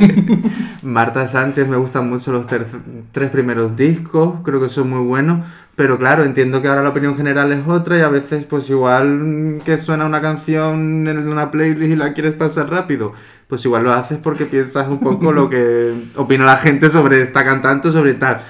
[0.83, 5.45] Marta Sánchez, me gustan mucho los tres primeros discos, creo que son muy buenos.
[5.75, 9.59] Pero claro, entiendo que ahora la opinión general es otra y a veces pues igual
[9.65, 13.13] que suena una canción en una playlist y la quieres pasar rápido,
[13.47, 17.43] pues igual lo haces porque piensas un poco lo que opina la gente sobre esta
[17.43, 18.41] cantante o sobre tal.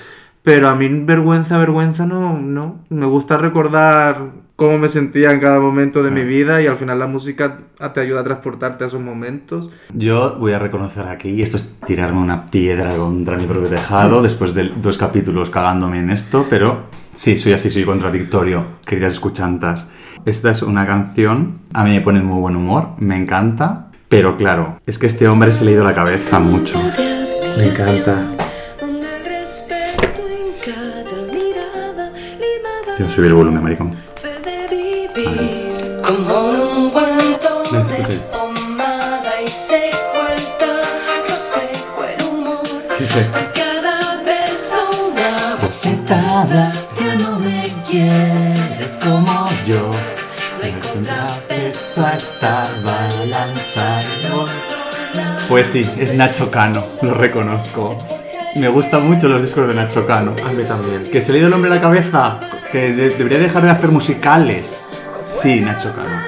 [0.44, 2.84] Pero a mí vergüenza, vergüenza no, no.
[2.90, 6.16] Me gusta recordar cómo me sentía en cada momento de Sí.
[6.16, 7.60] mi vida y al final la música
[7.94, 9.70] te ayuda a transportarte a esos momentos.
[9.94, 14.22] Yo voy a reconocer aquí, y esto es tirarme una piedra contra mi propio tejado,
[14.22, 19.90] después de dos capítulos cagándome en esto, pero sí, soy así, soy contradictorio, queridas escuchantas.
[20.26, 24.80] Esta es una canción, a mí me pone muy buen humor, me encanta, pero claro,
[24.86, 26.80] es que este hombre se le ha ido la cabeza mucho.
[27.58, 28.24] Me encanta.
[33.00, 33.92] Yo subí el volumen, maricón.
[40.34, 40.66] Cuenta
[41.28, 42.60] lo seco el humor.
[43.34, 46.72] A cada beso una bofetada.
[47.00, 49.92] Ya no me quieres como yo.
[50.62, 54.50] de contrapeso hasta balanzarnos.
[55.50, 57.98] Pues sí, es Nacho Cano, lo reconozco.
[58.56, 60.34] Me gustan mucho los discos de Nacho Cano.
[60.48, 61.04] A mí también.
[61.04, 62.40] ¿Que se le ha ido el hombre a la cabeza?
[62.72, 64.88] ¿Que de- debería dejar de hacer musicales?
[65.26, 66.22] Sí, Nacho Cano.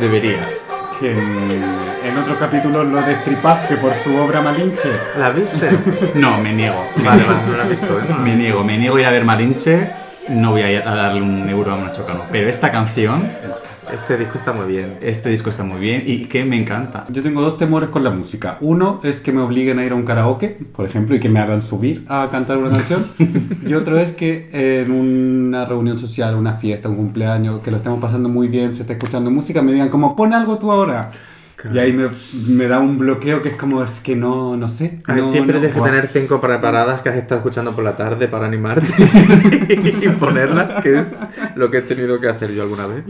[0.00, 0.62] Deberías.
[1.00, 4.90] Que en, otro capítulo lo destripaste por su obra Malinche.
[5.18, 5.70] ¿La viste?
[6.14, 6.84] No, me niego.
[6.96, 7.34] Me Vale, niego.
[7.48, 8.02] no la he visto, ¿eh?
[8.22, 9.90] Me niego, me niego a ir a ver Malinche.
[10.28, 12.24] No voy a, ir a darle un euro a Nacho Cano.
[12.30, 13.26] Pero esta canción,
[13.92, 14.98] Este disco está muy bien.
[15.02, 17.04] este disco está muy bien y que me encanta.
[17.10, 18.56] Yo tengo dos temores con la música.
[18.60, 21.40] Uno es que me obliguen a ir a un karaoke, por ejemplo, y que me
[21.40, 23.06] hagan subir a cantar una canción.
[23.66, 28.00] y otro es que en una reunión social, una fiesta, un cumpleaños, que lo estemos
[28.00, 31.10] pasando muy bien, se está escuchando música, me digan como, pon algo tú ahora.
[31.72, 32.08] Y ahí me,
[32.46, 35.00] me da un bloqueo que es como, es que no, no sé.
[35.06, 37.96] Ay, no- siempre no, tienes que tener cinco preparadas que has estado escuchando por la
[37.96, 38.86] tarde para animarte
[40.02, 41.18] y ponerlas, que es
[41.56, 43.04] lo que he tenido que hacer yo alguna vez.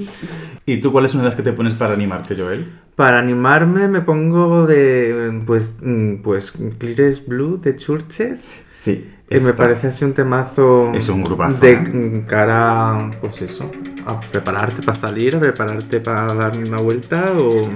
[0.66, 2.66] ¿Y tú cuáles son las que te pones para animarte, Joel?
[2.96, 8.50] Para animarme me pongo de, pues, mm, pues, Clear Blue de Churches.
[8.68, 9.14] Sí.
[9.28, 11.76] Que me parece así un temazo Es un grupazo, de ¿eh?
[11.78, 13.70] mm, cara, pues eso,
[14.04, 17.68] a prepararte para salir, a prepararte para dar una vuelta o,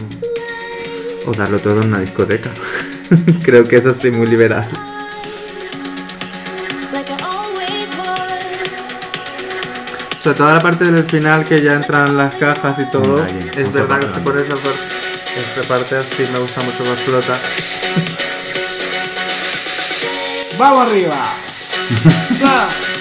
[1.27, 2.51] o darlo todo en una discoteca.
[3.43, 4.69] Creo que es así muy liberal.
[10.19, 13.23] Sobre todo la parte del final que ya entran las cajas y todo.
[13.23, 14.79] ahí, es verdad que si pones la parte,
[15.37, 17.39] esta parte así me gusta mucho más flota.
[20.59, 21.17] ¡Vamos arriba!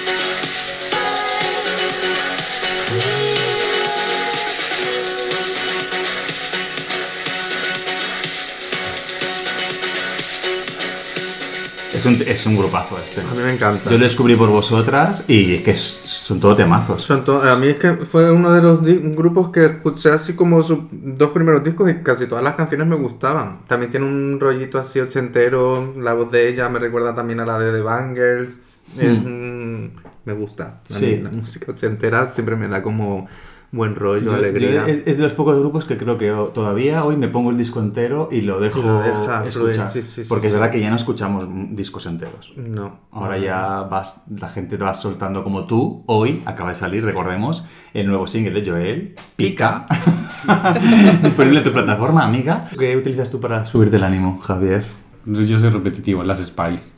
[12.04, 13.20] Es un, es un grupazo este.
[13.20, 13.90] A mí me encanta.
[13.90, 17.02] Yo lo descubrí por vosotras y es que son todo temazos.
[17.02, 18.82] Son to- a mí es que fue uno de los
[19.16, 22.96] grupos que escuché así como sus dos primeros discos y casi todas las canciones me
[22.96, 23.60] gustaban.
[23.66, 27.58] También tiene un rollito así ochentero, la voz de ella me recuerda también a la
[27.58, 28.58] de The Bangles.
[28.98, 29.82] Es, mm,
[30.26, 30.80] me gusta.
[30.84, 31.20] Sí.
[31.22, 33.26] la música ochentera siempre me da como
[33.74, 34.70] buen rollo, Yo- alegría.
[34.72, 37.56] yo es, es de los pocos grupos que creo que todavía hoy me pongo el
[37.58, 39.86] disco entero y lo dejo Y lo deja escuchar.
[39.86, 40.58] sí, porque es sí.
[40.58, 42.52] verdad que ya no escuchamos discos enteros.
[42.56, 43.00] No.
[43.12, 46.04] Ahora ya vas, la gente te va soltando como tú.
[46.06, 49.86] Hoy acaba de salir, recordemos, el nuevo single de Joel, Pica.
[51.22, 52.66] Disponible en tu plataforma, amiga.
[52.78, 54.84] ¿Qué utilizas tú para subirte el ánimo, Javier?
[55.26, 56.92] Yo soy repetitivo, las Spice.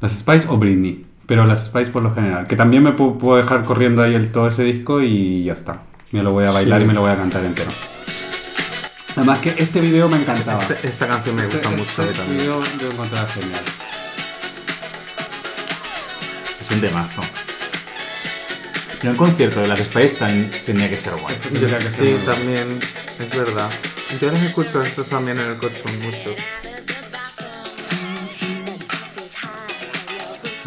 [0.00, 2.46] Las Spice o Britney, pero las Spice por lo general.
[2.46, 5.82] Que también me pu- puedo dejar corriendo ahí el, todo ese disco y ya está.
[6.12, 7.70] Me lo voy a bailar y me lo voy a cantar entero.
[9.16, 10.60] Además que este video me encantaba.
[10.62, 12.38] Esta, esta canción me gusta Este- mucho este también.
[12.38, 13.64] video yo encontraba genial.
[16.60, 17.22] Es un temazo.
[19.00, 21.34] Pero un concierto de las Spice también tenía que ser guay.
[21.36, 22.80] Tendría que ser Sí, también,
[23.20, 23.70] es verdad.
[24.20, 26.34] Yo las escucho esto también en el coche mucho.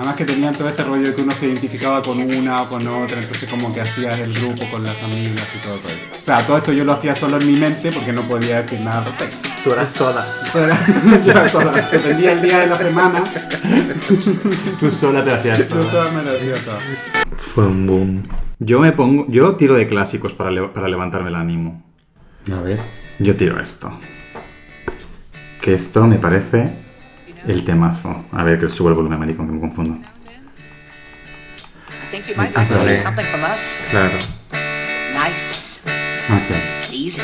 [0.04, 2.86] Además que tenían todo este rollo de que uno se identificaba con una o con
[2.86, 6.02] otra, entonces como que hacías el grupo con las amigas y todo, todo eso.
[6.12, 8.82] O sea, todo esto yo lo hacía solo en mi mente porque no podía decir
[8.82, 9.50] nada al respecto.
[9.63, 10.22] Tú eras toda.
[10.52, 13.24] Pero era toda- dependía el día de la semana,
[14.80, 16.12] Tú sola te hacías yo todo.
[16.12, 16.78] me lo hacía toda.
[17.38, 18.28] Fue un boom.
[18.60, 21.82] Yo me pongo, yo tiro de clásicos para, le- para levantarme el ánimo.
[22.52, 22.82] A ver.
[23.20, 23.89] Yo tiro esto.
[25.62, 26.83] Que esto me parece
[27.47, 28.25] el temazo.
[28.32, 29.99] A ver, que sube el volumen, maricón, que me confundo.
[31.56, 33.88] I think you might like to hear something from us.
[33.89, 34.17] Claro.
[35.13, 35.82] Nice,
[36.29, 36.91] Ok.
[36.91, 37.21] easy.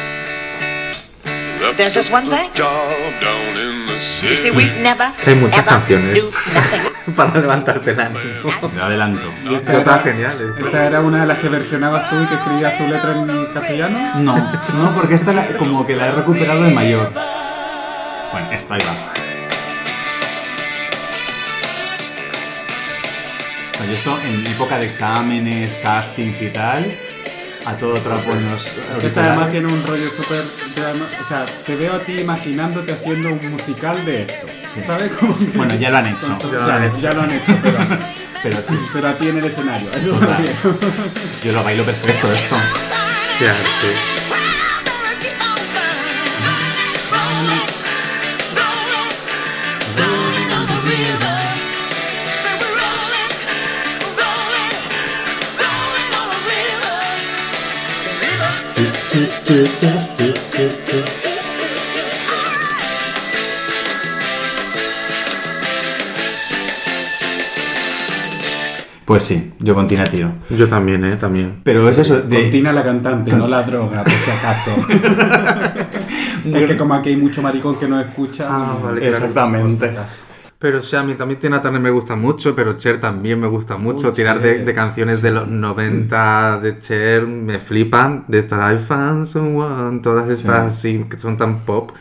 [1.78, 2.50] There's just one thing.
[2.58, 6.30] You see, we never, Hay muchas ever canciones.
[7.16, 8.20] Para levantarte el ánimo.
[8.74, 9.22] Me adelanto.
[9.46, 10.32] ¿Y esta Está era, genial.
[10.40, 10.62] eh.
[10.64, 14.00] esta era una de las que versionabas tú y que escribías tu letra en castellano?
[14.22, 17.12] No, no, porque esta la- como que la he recuperado de mayor.
[18.32, 18.82] Bueno, esta ahí
[23.80, 23.84] va.
[23.84, 26.86] O sea, yo esto en época de exámenes, castings y tal,
[27.66, 28.66] a todo trapo en los
[29.04, 30.40] Esta además tiene un rollo súper...
[30.40, 34.48] O sea, te veo a ti imaginándote haciendo un musical de esto.
[34.86, 35.12] ¿Sabes?
[35.12, 36.38] Que- Bueno, ya lo han hecho.
[36.52, 37.02] Ya, lo han hecho.
[37.02, 37.78] ya lo han hecho, pero,
[38.44, 39.90] Pero sí, pero a ti en el escenario.
[39.92, 40.20] Eso
[41.44, 42.56] yo lo bailo perfecto esto.
[43.42, 44.29] Ya, sí.
[59.50, 59.80] Pues
[69.24, 70.34] sí, yo con Tina tiro.
[70.52, 71.16] Yo también, ¿eh?
[71.16, 71.62] También.
[71.64, 72.44] Pero es eso de...
[72.44, 74.70] Con Tina la cantante, no la droga, por si acaso.
[76.54, 78.46] es que como aquí hay mucho maricón que no escucha...
[78.48, 79.90] Ah, vale, Exactamente.
[79.90, 80.08] Claro,
[80.60, 83.78] pero sí, a mí también Tina Turner me gusta mucho, pero Cher también me gusta
[83.78, 84.12] mucho.
[84.12, 88.26] Tirar de, canciones de los 90 de Cher me flipan.
[88.28, 91.92] De estas I found someone, todas estas así que son tan pop.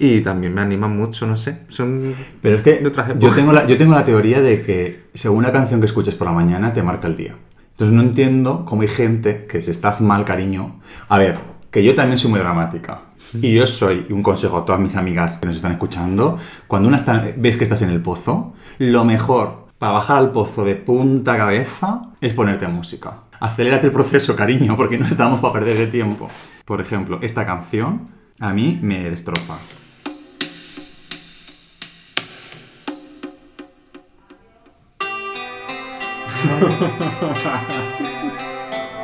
[0.00, 1.60] Y también me animan mucho, no sé.
[1.68, 2.90] Son Pero es que yo
[3.32, 6.32] tengo, la, yo tengo la teoría de que según la canción que escuches por la
[6.32, 7.36] mañana te marca el día.
[7.70, 10.80] Entonces no entiendo cómo hay gente que si estás mal, cariño...
[11.08, 11.38] A ver,
[11.70, 13.00] que yo también soy muy dramática.
[13.34, 16.88] Y yo soy, y un consejo a todas mis amigas que nos están escuchando, cuando
[16.88, 20.74] una está- ves que estás en el pozo, lo mejor para bajar al pozo de
[20.76, 23.20] punta cabeza es ponerte música.
[23.40, 26.28] Acelérate el proceso, cariño, porque no estamos para perder de tiempo.
[26.64, 28.08] Por ejemplo, esta canción
[28.40, 29.56] a mí me destroza.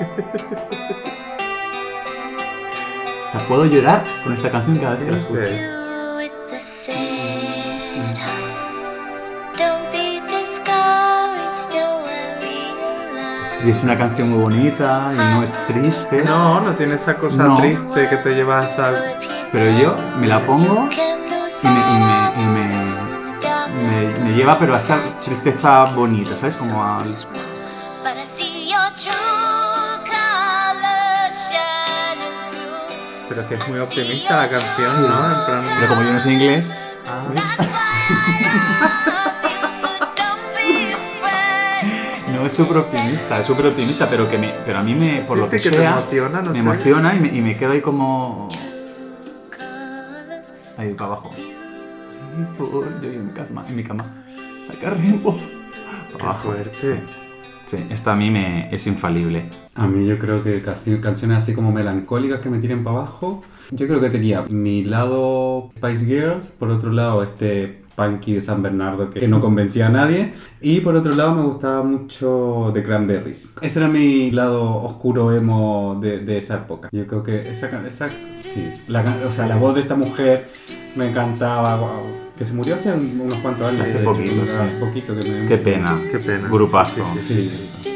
[3.36, 5.40] Sea, puedo llorar con esta canción cada vez que la escucho.
[13.64, 16.22] Y es una canción muy bonita y no es triste.
[16.24, 17.56] No, no tiene esa cosa No.
[17.56, 18.94] triste que te llevas al...
[19.52, 24.74] Pero yo me la pongo y me, y me, y me, me- me lleva pero
[24.74, 26.56] a esa tristeza bonita, ¿sabes?
[26.58, 27.04] Como al...
[33.28, 35.30] Pero que es muy optimista la canción, ¿no?
[35.30, 35.62] En plan...
[35.80, 36.68] Pero como yo no sé inglés,
[42.34, 45.36] no es súper optimista, es súper optimista, pero que me, pero a mí me, por
[45.36, 46.58] Sí, lo sí, que, que te sea, emociona, no me sé.
[46.58, 48.48] emociona y me, y me quedo ahí como...
[50.78, 51.30] Ahí para abajo.
[52.58, 54.04] Yo en mi cama, en mi cama.
[54.76, 55.36] Acá rimbo.
[55.36, 56.78] Qué fuerte.
[56.80, 57.14] Sí,
[57.76, 59.42] sí, esto a mí me es infalible.
[59.74, 63.42] A mí yo creo que casi canciones así como melancólicas que me tiren para abajo.
[63.70, 68.62] Yo creo que tenía mi lado Spice Girls, por otro lado este punky de San
[68.62, 72.82] Bernardo que, que no convencía a nadie y por otro lado me gustaba mucho The
[72.82, 73.52] Cranberries.
[73.60, 76.88] Ese era mi lado oscuro emo de, de esa época.
[76.92, 80.44] Yo creo que esa, esa sí, la, o sea, la voz de esta mujer
[80.96, 82.02] me encantaba, wow,
[82.38, 83.80] que se murió hace un- unos cuantos años.
[83.80, 84.76] Hace hecho, poquito, hace sí.
[84.80, 85.98] poquito que me Qué pena.
[86.10, 86.48] Qué pena.
[86.48, 87.02] Grupazo.
[87.16, 87.90] Sí, sí.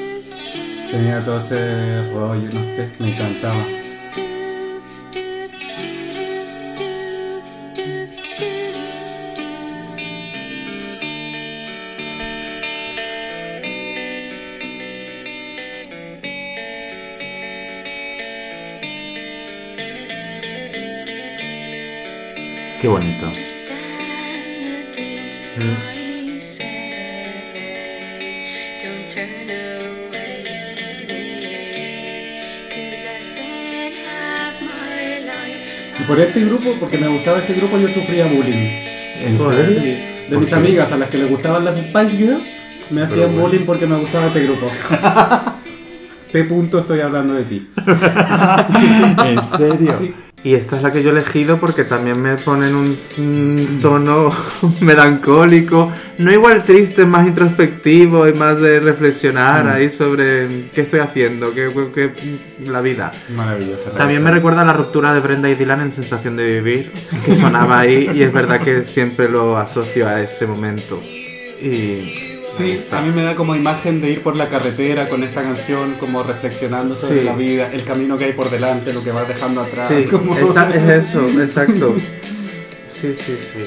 [0.91, 3.55] Tenía todo ese rollo, no sé, me encantaba.
[34.61, 38.71] My life Y por este grupo, porque me gustaba este grupo, yo sufría bullying.
[39.21, 39.81] ¿En serio?
[39.83, 39.91] sí.
[40.29, 40.55] De ¿Por mis qué?
[40.55, 42.45] amigas a las que les gustaban las Spice Girls,
[42.93, 44.71] me hacían bullying porque me gustaba este grupo.
[46.33, 46.45] P.
[46.45, 47.71] punto estoy hablando de ti.
[49.25, 49.95] ¿En serio?
[49.99, 50.15] Sí.
[50.45, 54.33] Y esta es la que yo he elegido porque también me ponen un, un tono
[54.81, 61.53] melancólico, no igual triste, más introspectivo y más de reflexionar ahí sobre qué estoy haciendo,
[61.53, 63.11] qué, qué- qué- la vida.
[63.37, 63.91] Maravilloso.
[63.97, 66.93] También me recuerda a la ruptura de Brenda y Dylan en Sensación de Vivir,
[67.25, 71.01] que sonaba ahí y es verdad que siempre lo asocio a ese momento.
[71.61, 75.43] Y Sí, a mí me da como imagen de ir por la carretera con esta
[75.43, 77.25] canción, como reflexionando sobre Sí.
[77.27, 79.89] la vida, el camino que hay por delante, lo que vas dejando atrás.
[79.89, 81.95] sí, como- esa- es eso, exacto.
[82.93, 83.65] Sí, sí, sí.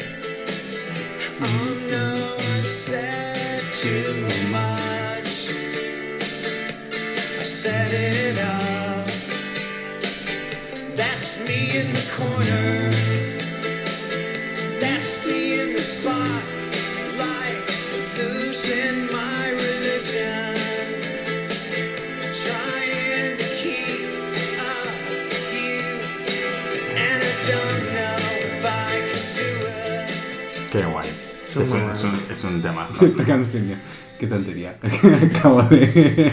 [31.54, 32.88] Son Es un, es un, es un tema.
[33.02, 33.76] Esta canción, ya.
[34.20, 34.76] qué tontería.
[35.36, 36.32] Acabo de,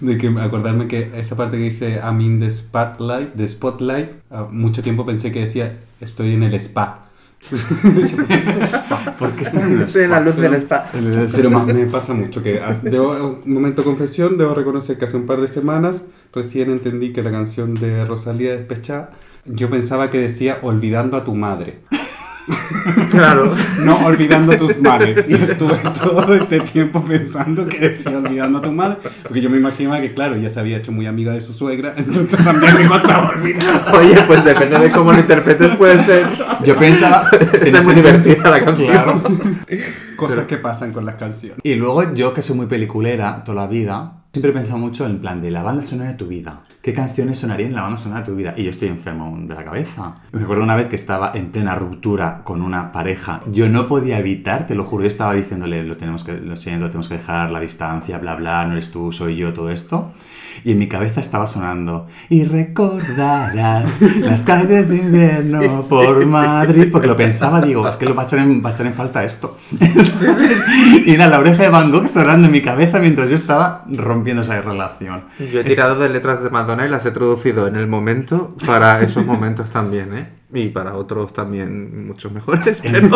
[0.00, 4.46] de que acordarme que esa parte que dice I'm in the spotlight, the spotlight, ah,
[4.50, 7.00] mucho tiempo pensé que decía estoy en el spa.
[9.18, 10.90] ¿Por qué está en Estoy en la luz del spa.
[10.92, 15.16] Pero me pasa mucho que ah, debo, un momento de confesión, debo reconocer que hace
[15.16, 19.12] un par de semanas recién entendí que la canción de Rosalía Despechada,
[19.44, 21.80] yo pensaba que decía olvidando a tu madre.
[23.10, 23.54] Claro.
[23.80, 25.24] No olvidando tus males.
[25.28, 28.98] Y estuve todo este tiempo pensando que decía olvidando tus males.
[29.22, 31.94] Porque yo me imaginaba que, claro, ella se había hecho muy amiga de su suegra.
[31.96, 33.84] Entonces también le costaba olvidar.
[33.94, 36.26] Oye, pues depende de cómo lo interpretes, puede ser.
[36.64, 37.28] Yo pensaba...
[37.32, 38.88] en Es muy tiempo- divertida la canción.
[38.90, 39.22] Claro.
[40.16, 41.58] Cosas que pasan con las canciones.
[41.62, 45.20] Y luego yo, que soy muy peliculera toda la vida, siempre he pensado mucho en
[45.20, 46.62] plan de la banda sonora de tu vida.
[46.82, 48.52] ¿Qué canciones sonarían en la banda sonora de tu vida?
[48.56, 50.16] Y yo estoy enfermo de la cabeza.
[50.32, 53.42] Me acuerdo una vez que estaba en plena ruptura con una pareja.
[53.52, 56.88] Yo no podía evitar, te lo juro, yo estaba diciéndole, lo tenemos que, lo siento,
[56.88, 60.10] tenemos que dejar la distancia, bla, bla, no eres tú, soy yo, todo esto.
[60.64, 67.06] Y en mi cabeza estaba sonando, y recordarás las calles de invierno por Madrid, porque
[67.06, 69.22] lo pensaba, digo, es que lo va a echar en, va a echar en falta
[69.24, 69.56] esto.
[71.06, 74.23] y era la oreja de Van Gogh sonando en mi cabeza mientras yo estaba rompiendo
[74.26, 75.24] esa relación.
[75.38, 79.00] Yo he tirado de letras de Madonna y las he traducido en el momento para
[79.02, 80.28] esos momentos también, ¿eh?
[80.52, 83.08] Y para otros también muchos mejores, pero,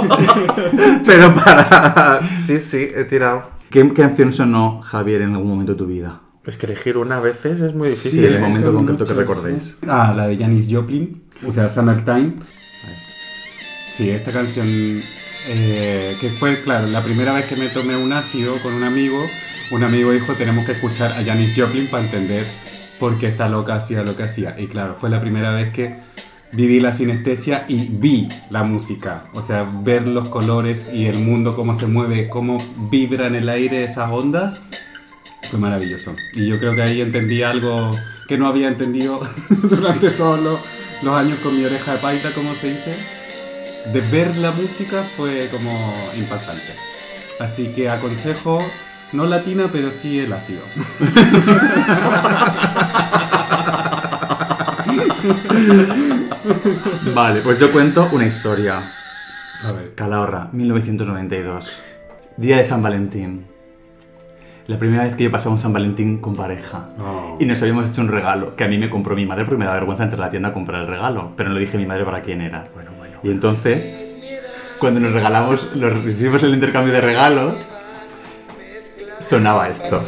[1.07, 2.21] pero para...
[2.39, 3.43] Sí, sí, he tirado.
[3.71, 6.21] ¿Qué canción sonó Javier en algún momento de tu vida?
[6.45, 8.21] Es que elegir una a veces es muy difícil.
[8.21, 8.41] Sí, el ¿eh?
[8.41, 9.79] momento concreto que recordéis.
[9.87, 12.37] Ah, la de Janis Joplin, o sea, Summertime.
[13.97, 14.67] Sí, esta canción
[15.51, 19.19] eh, que fue, claro, la primera vez que me tomé un ácido con un amigo,
[19.71, 22.45] un amigo dijo tenemos que escuchar a Janis Joplin para entender
[23.01, 24.57] por qué esta loca hacía lo que hacía.
[24.59, 25.97] Y claro, fue la primera vez que
[26.53, 31.57] viví la sinestesia y vi la música, o sea, ver los colores y el mundo,
[31.57, 32.59] cómo se mueve, cómo
[32.91, 34.61] vibra en el aire esas ondas,
[35.51, 36.15] fue maravilloso.
[36.35, 37.91] Y yo creo que ahí entendí algo
[38.29, 39.19] que no había entendido
[39.49, 40.61] durante todos los,
[41.03, 43.18] los años con mi oreja de paita, como se dice.
[43.87, 45.71] De ver la música fue como
[46.17, 46.75] impactante.
[47.41, 48.61] Así que aconsejo,
[49.13, 50.61] no latina, pero sí el ácido.
[57.15, 58.79] Vale, pues yo cuento una historia.
[59.65, 59.95] A ver.
[59.95, 61.81] Calahorra, 1992.
[62.37, 63.47] Día de San Valentín.
[64.67, 66.91] La primera vez que yo pasaba un San Valentín con pareja.
[67.01, 67.37] Oh.
[67.41, 69.65] Y nos habíamos hecho un regalo que a mí me compró mi madre porque me
[69.65, 71.33] da vergüenza entrar a la tienda a comprar el regalo.
[71.37, 72.65] Pero no le dije a mi madre para quién era.
[72.75, 72.98] Bueno.
[73.23, 77.55] Y entonces, cuando nos regalamos, nos hicimos el intercambio de regalos,
[79.21, 79.99] sonaba esto.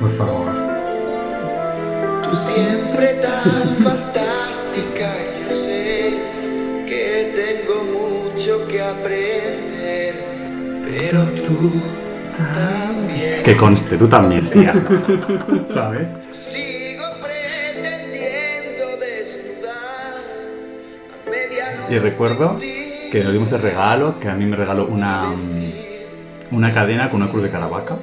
[0.00, 0.46] Por favor.
[2.22, 5.12] Tú siempre tan fantástica,
[5.46, 6.18] yo sé
[6.86, 10.14] que tengo mucho que aprender,
[10.84, 11.70] pero tú
[12.54, 13.42] también.
[13.44, 14.72] Que conste, tú también, tía.
[15.74, 16.08] ¿Sabes?
[16.32, 16.69] Sigo
[21.90, 25.24] Y recuerdo que nos dimos el regalo, que a mí me regaló una,
[26.52, 27.96] una cadena con una cruz de caravaca.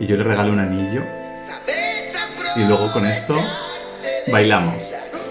[0.00, 1.02] Y yo le regalé un anillo.
[2.56, 3.34] Y luego con esto
[4.30, 4.74] bailamos.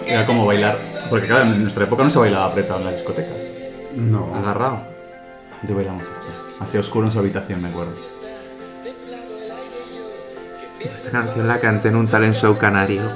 [0.07, 0.75] Era como bailar.
[1.09, 3.35] Porque claro, en nuestra época no se bailaba apretado en las discotecas.
[3.95, 4.33] No.
[4.35, 4.81] Agarrado.
[5.67, 6.55] Y bailamos esto.
[6.59, 7.93] Así oscuro en su habitación, me acuerdo.
[10.81, 13.01] Esta canción la canté en un talent show canario.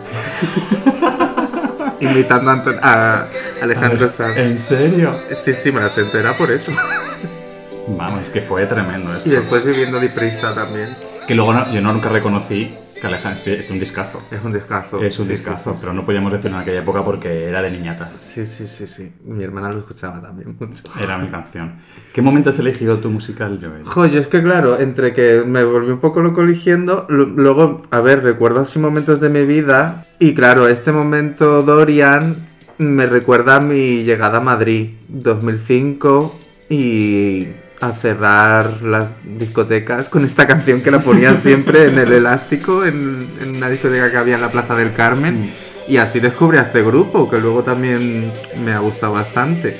[1.99, 3.28] Invitando a, Anton- a
[3.62, 4.38] Alejandro Sanz.
[4.38, 5.14] ¿En serio?
[5.43, 6.72] Sí, sí, me la sé entera por eso.
[7.97, 9.28] Vamos, es que fue tremendo esto.
[9.30, 10.88] Y después viviendo deprisa también.
[11.28, 14.22] Que luego no- yo nunca reconocí que Alejandro este es un discazo.
[14.32, 15.01] Es un descazo.
[15.03, 17.62] Es un Sí, sí, discazo, sí, pero no podíamos decirlo en aquella época porque era
[17.64, 18.14] de niñatas.
[18.14, 19.12] Sí, sí, sí, sí.
[19.26, 20.84] Mi hermana lo escuchaba también mucho.
[21.01, 21.80] Era mi canción.
[22.14, 23.84] ¿Qué momento has elegido tu musical, Joel?
[23.86, 28.24] Joder, es que claro, entre que me volví un poco loco eligiendo, luego, a ver,
[28.24, 32.36] recuerdo así momentos de mi vida y claro, este momento Dorian
[32.78, 37.47] me recuerda a mi llegada a Madrid, 2005 y
[37.82, 43.28] a cerrar las discotecas con esta canción que la ponían siempre en el elástico, en,
[43.41, 45.51] en una discoteca que había en la Plaza del Carmen.
[45.88, 48.32] Y así descubrí a este grupo, que luego también
[48.63, 49.76] me ha gustado bastante.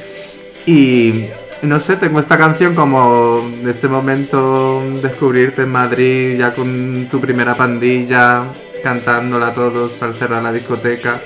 [0.66, 1.26] Y
[1.64, 7.22] no sé, tengo esta canción como de ese momento descubrirte en Madrid ya con tu
[7.22, 8.44] primera pandilla,
[8.84, 11.20] cantándola todos al cerrar la discoteca.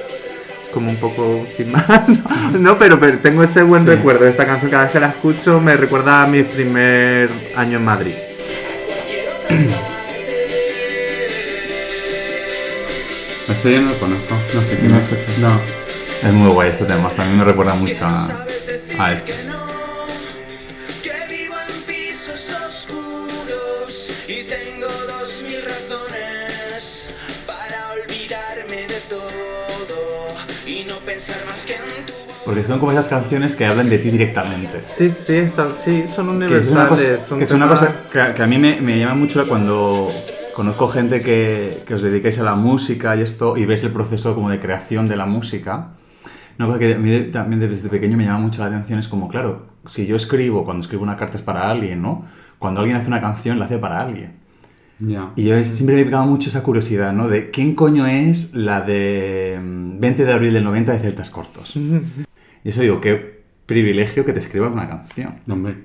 [0.76, 2.60] Como un poco sin más, ¿no?
[2.60, 3.90] No, pero, pero tengo ese buen Sí.
[3.90, 4.70] recuerdo de esta canción.
[4.70, 8.12] Cada vez que la escucho me recuerda a mi primer año en Madrid.
[13.48, 14.36] Este yo no lo conozco.
[14.54, 15.48] No sé qué ¿No me?
[15.48, 15.62] No.
[16.28, 19.34] Es muy guay este tema, también me recuerda mucho a, a este.
[32.46, 34.82] Porque son como esas canciones que hablan de ti directamente.
[34.82, 37.18] Sí, sí, están, sí, son Que es una universales.
[37.18, 39.48] cosa, son que, es una cosa que, a- que a mí me, me llama mucho
[39.48, 40.08] cuando
[40.56, 44.36] conozco gente que, que os dedicáis a la música y esto, y ves el proceso
[44.36, 45.90] como de creación de la música.
[46.58, 49.28] No, porque a mí de- también desde pequeño me llama mucho la atención, es como,
[49.28, 52.26] claro, si yo escribo, cuando escribo una carta es para alguien, ¿no?
[52.60, 54.40] Cuando alguien hace una canción, la hace para alguien.
[55.00, 55.34] Ya.
[55.36, 57.28] Y yo siempre me he picado mucho esa curiosidad, ¿no?
[57.28, 61.78] De quién coño es la de mm, 20 de abril del 90 de Celtas Cortos.
[62.64, 65.36] Y eso digo, qué privilegio que te escriban una canción.
[65.46, 65.84] No, hombre.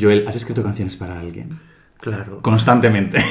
[0.00, 1.58] Joel, ¿has escrito canciones para alguien?
[2.00, 2.40] Claro.
[2.42, 3.18] Constantemente.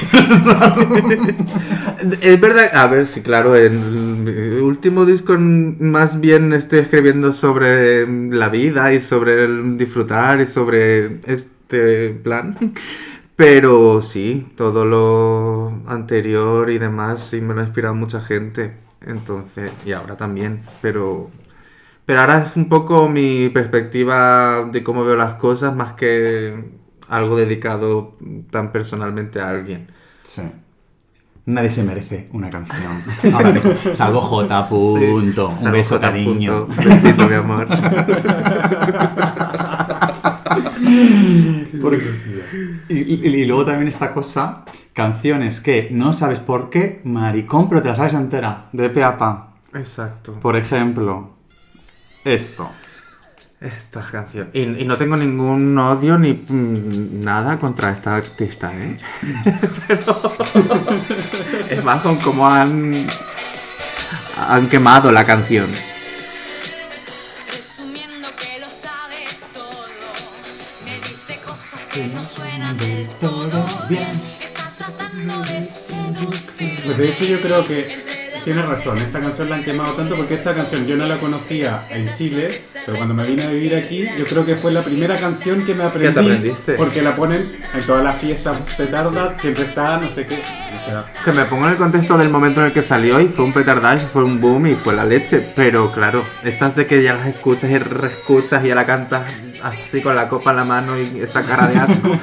[2.20, 7.32] Es verdad, a ver, sí, claro, en el último disco mm, más bien estoy escribiendo
[7.32, 12.56] sobre mm, la vida y sobre el disfrutar y sobre este plan.
[13.36, 18.76] Pero sí, todo lo anterior y demás sí me lo ha inspirado mucha gente.
[19.00, 21.30] Entonces, y ahora también, pero...
[22.04, 26.64] Pero ahora es un poco mi perspectiva de cómo veo las cosas más que
[27.08, 28.16] algo dedicado
[28.50, 29.88] tan personalmente a alguien.
[30.22, 30.42] Sí.
[31.44, 33.02] Nadie se merece una canción.
[33.34, 33.72] Ahora mismo.
[33.92, 34.68] Salvo J.
[34.68, 35.52] Punto.
[35.56, 36.06] Sí, Un beso, J.
[36.08, 36.66] cariño.
[36.66, 37.66] Besito, mi amor.
[42.88, 47.80] Y, y- y luego también esta cosa, canciones que no sabes por qué, maricón, pero
[47.82, 49.54] te las sabes entera, de pe a pa.
[49.74, 50.34] Exacto.
[50.40, 51.30] Por ejemplo,
[52.24, 52.68] esto.
[53.60, 54.50] Esta canción.
[54.52, 58.98] Y, y no tengo ningún odio ni mm, nada contra esta artista, ¿eh?
[59.86, 60.00] Pero.
[61.70, 62.92] es más con cómo han.
[64.48, 65.66] han quemado la canción.
[73.20, 74.06] Todo bien.
[76.84, 78.02] Pues de hecho yo creo que
[78.44, 81.80] tienes razón, esta canción la han quemado tanto porque esta canción yo no la conocía
[81.90, 82.48] en Chile,
[82.84, 85.74] pero cuando me vine a vivir aquí, yo creo que fue la primera canción que
[85.74, 86.12] me aprendí.
[86.12, 86.74] te aprendiste?
[86.74, 90.38] Porque la ponen en todas las fiestas petardas, siempre está, no sé qué.
[91.24, 93.52] Que me pongo en el contexto del momento en el que salió y fue un
[93.52, 95.40] petardazo, fue un boom y fue la leche.
[95.56, 99.22] Pero claro, estas de que ya las escuchas y reescuchas y ya la cantas
[99.62, 102.18] así con la copa en la mano y esa cara de asco.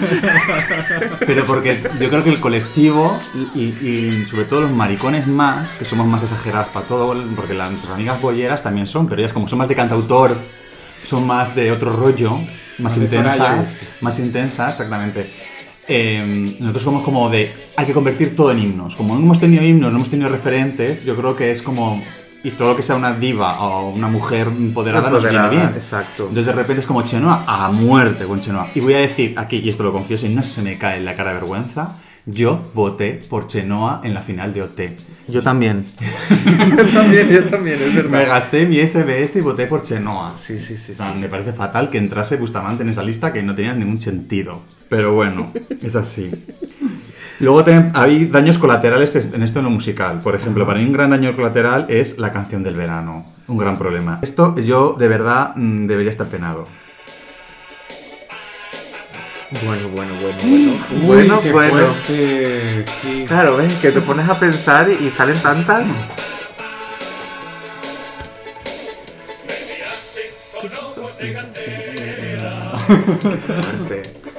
[1.26, 3.18] Pero porque yo creo que el colectivo
[3.56, 7.72] y, y sobre todo los maricones más, que somos más exagerados para todo, porque las
[7.94, 10.36] amigas bolleras también son, pero ellas como son más de cantautor,
[11.06, 12.38] son más de otro rollo,
[12.80, 15.30] más intensas, más intensas, exactamente.
[15.90, 18.96] Eh, nosotros somos como de, hay que convertir todo en himnos.
[18.96, 22.02] Como no hemos tenido himnos, no hemos tenido referentes, yo creo que es como,
[22.44, 25.76] y todo lo que sea una diva o una mujer empoderada, nos Empoderada, viene bien.
[25.76, 26.24] exacto.
[26.30, 28.68] Entonces de repente es como Chenoa a muerte con Chenoa.
[28.76, 31.06] Y voy a decir aquí, y esto lo confieso y no se me cae en
[31.06, 31.96] la cara de vergüenza,
[32.32, 34.80] yo voté por Chenoa en la final de OT.
[35.28, 35.86] Yo también.
[36.78, 40.34] yo también, yo también, es Me gasté mi SBS y voté por Chenoa.
[40.42, 41.20] Sí, sí, sí, O sea, sí.
[41.20, 44.62] me parece fatal que entrase Bustamante en esa lista que no tenía ningún sentido.
[44.90, 45.52] Pero bueno,
[45.84, 46.32] es así.
[47.40, 50.20] Luego también hay daños colaterales en esto en lo musical.
[50.22, 53.26] Por ejemplo, para mí un gran daño colateral es la canción del verano.
[53.48, 54.20] Un gran problema.
[54.22, 56.66] Esto yo de verdad mm, debería estar penado.
[59.52, 60.74] Bueno, bueno, bueno, bueno.
[60.92, 61.72] uy, bueno, qué bueno.
[61.72, 63.26] fuerte, sí.
[63.28, 65.82] Claro, ves que te pones a pensar y, y salen tantas.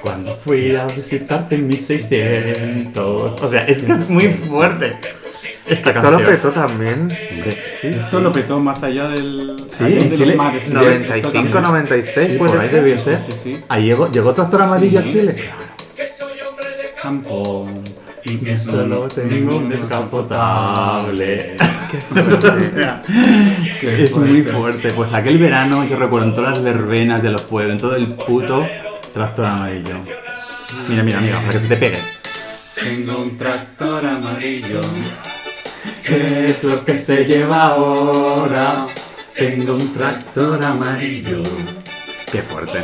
[0.00, 3.42] Cuando fui a visitarte en mis 600.
[3.42, 4.96] O sea, es que es muy fuerte.
[5.68, 7.08] Esta Esto lo petó también.
[7.82, 9.54] Esto lo petó más allá del.
[9.68, 10.62] Sí, allá en de Chile, los mares.
[10.64, 11.62] Sí, esto 95, también.
[11.62, 12.82] 96, Sí, puede por ahí ser.
[12.82, 13.18] debió ser.
[13.28, 13.60] Sí, sí.
[13.68, 15.36] Ahí llegó, llegó Tractor Amarillo a Chile.
[17.02, 17.68] Campo.
[18.24, 21.56] Y solo tengo un descapotable.
[23.80, 24.52] Qué es muy fuerte.
[24.52, 24.90] fuerte.
[24.92, 28.08] Pues aquel verano, yo recuerdo en todas las verbenas de los pueblos, en todo el
[28.14, 28.64] puto
[29.14, 29.94] tractor amarillo.
[30.88, 31.98] Mira, mira, mira, para que se te pegue.
[32.82, 34.80] Tengo un tractor amarillo.
[36.06, 38.86] ¿Qué es lo que se lleva ahora?
[39.36, 41.42] Tengo un tractor amarillo.
[42.30, 42.80] Qué fuerte.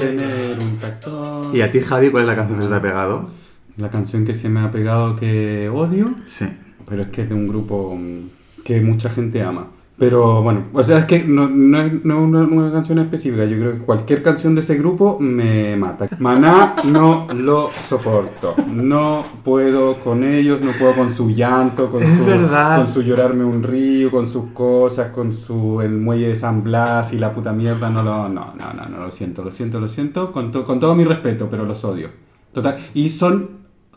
[0.00, 1.54] Tener un tractor.
[1.56, 3.30] ¿Y a ti, Javi, cuál es la canción que se te ha pegado?
[3.76, 6.46] La canción que se me ha pegado que odio, Sí.
[6.88, 9.68] pero es que es de un grupo mm, que mucha gente ama.
[9.98, 13.46] Pero bueno, o sea, es que no, no es no una, una canción específica.
[13.46, 16.06] Yo creo que cualquier canción de ese grupo me mata.
[16.18, 18.54] Maná no lo soporto.
[18.70, 22.76] No puedo con ellos, no puedo con su llanto, con, Es su, verdad.
[22.76, 27.14] con su llorarme un río, con sus cosas, con su el muelle de San Blas
[27.14, 27.88] y la puta mierda.
[27.88, 30.30] No, lo, no, no, no, no, lo siento, lo siento, lo siento.
[30.30, 32.10] Con, to- con todo mi respeto, pero los odio.
[32.52, 32.76] Total.
[32.92, 33.48] Y son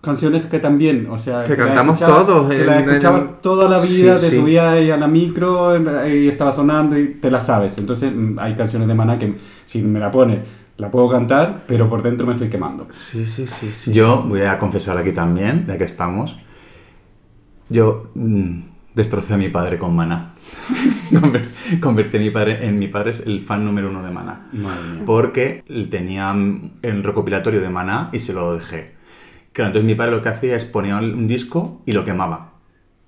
[0.02, 3.80] canciones que también, o sea, Que las cantamos todos Que las en- escuchaba toda la
[3.80, 4.38] vida, Sí, te sí.
[4.40, 5.76] subía ahí a la micro
[6.08, 7.78] y estaba sonando y te la sabes.
[7.78, 9.36] Entonces mm, hay canciones de Maná que
[9.66, 10.40] si me la pone
[10.78, 12.88] La puedo cantar, pero por dentro me estoy quemando.
[12.90, 13.92] Sí, sí, sí, sí.
[13.92, 16.38] Yo voy a confesar aquí también, ya que estamos.
[17.68, 18.60] Yo mm,
[18.96, 20.34] destrocé a mi padre con Maná.
[21.12, 24.48] Conver- Convertí a mi padre en mi padre es el fan número uno de Maná.
[24.54, 25.04] Madre mía.
[25.06, 28.96] Porque tenía mm, el recopilatorio de Maná y se lo dejé.
[29.60, 32.52] Claro, entonces mi padre lo que hacía es ponía un disco y lo quemaba.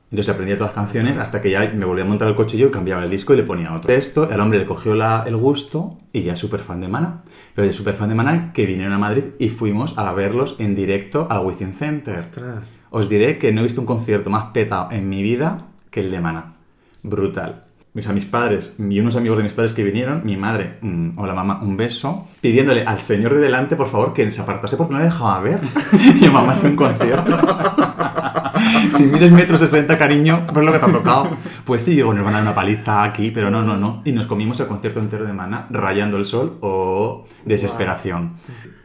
[0.09, 2.67] Entonces aprendía todas las canciones hasta que ya me volvía a montar el coche yo
[2.67, 3.89] y cambiaba el disco y le ponía otro.
[3.93, 7.21] Esto, el hombre le cogió la- el gusto y ya es súper fan de Mana.
[7.55, 10.75] Pero es súper fan de Mana que vinieron a Madrid y fuimos a verlos en
[10.75, 12.19] directo al Within Center.
[12.19, 12.81] Ostras.
[12.89, 16.11] Os diré que no he visto un concierto más petado en mi vida que el
[16.11, 16.55] de Mana.
[17.01, 17.61] Brutal.
[17.93, 21.19] O sea, mis padres y unos amigos de mis padres que vinieron, mi madre mm,
[21.19, 24.77] o la mamá, un beso, pidiéndole al señor de delante, por favor, que se apartase
[24.77, 25.59] porque no le dejaba ver.
[26.21, 27.37] y mamá, es un concierto.
[28.95, 31.31] si mides metro sesenta, cariño, pues lo que te ha tocado.
[31.65, 34.01] Pues sí, digo, nos van a dar una paliza aquí, pero no, no, no.
[34.05, 38.35] Y nos comimos el concierto entero de Mana, rayando el sol o desesperación.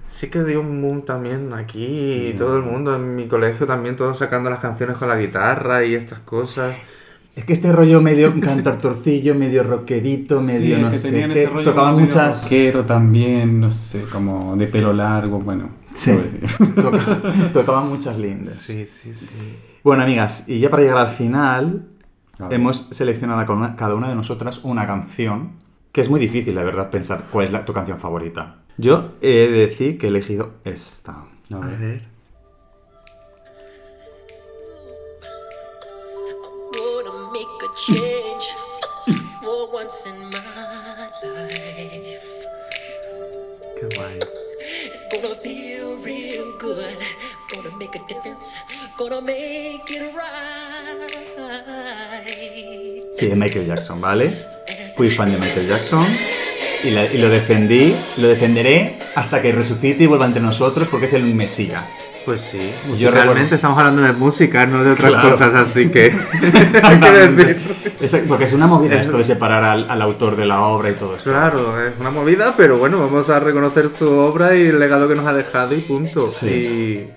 [0.08, 3.94] Sí que dio un boom también aquí, y todo el mundo, en mi colegio también,
[3.94, 6.76] todos sacando las canciones con la guitarra y estas cosas.
[7.36, 11.42] Es que este rollo medio cantartorcillo, medio rockerito, medio Sí, no que sé tenían qué,
[11.42, 12.42] ese rollo tocaban muchas...
[12.44, 15.68] rockero también, no sé, como de pelo largo, bueno.
[15.94, 16.12] Sí,
[17.52, 18.54] tocaban muchas lindas.
[18.56, 19.28] Sí, sí, sí.
[19.84, 21.86] Bueno, amigas, y ya para llegar al final,
[22.50, 23.44] hemos seleccionado
[23.76, 25.52] cada una de nosotras una canción
[25.92, 28.56] que es muy difícil, la verdad, pensar cuál es la- tu canción favorita.
[28.76, 31.12] Yo he de decir que he elegido esta.
[31.12, 32.02] A A ver.
[37.76, 38.56] Change
[39.42, 40.40] for once in my
[41.22, 42.28] life.
[43.78, 44.16] Qué guay.
[44.94, 46.96] It's gonna feel real good.
[47.52, 48.54] Gonna make a difference.
[48.98, 50.56] Gonna make it right.
[53.14, 54.30] Sí, Michael Jackson, ¿vale?
[54.96, 56.06] Fui fan de Michael Jackson
[56.84, 61.06] y, la- y lo defendí, lo defenderé hasta que resucite y vuelva entre nosotros porque
[61.06, 62.04] es el Mesías.
[62.24, 62.58] Pues sí.
[62.98, 65.30] Yo realmente recuerdo- estamos hablando de música, no de otras Claro.
[65.30, 66.12] cosas, así que
[66.82, 67.76] hay que decir.
[68.00, 70.94] Exacto, porque es una movida esto de separar al, al autor de la obra y
[70.94, 71.30] todo esto.
[71.30, 75.14] Claro, es una movida, pero bueno, vamos a reconocer su obra y el legado que
[75.14, 76.26] nos ha dejado y punto.
[76.28, 77.08] Sí.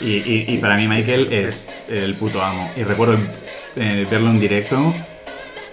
[0.00, 2.70] Y, y- y para mí Michael es el puto amo.
[2.76, 3.14] Y recuerdo
[3.76, 4.94] eh, verlo en directo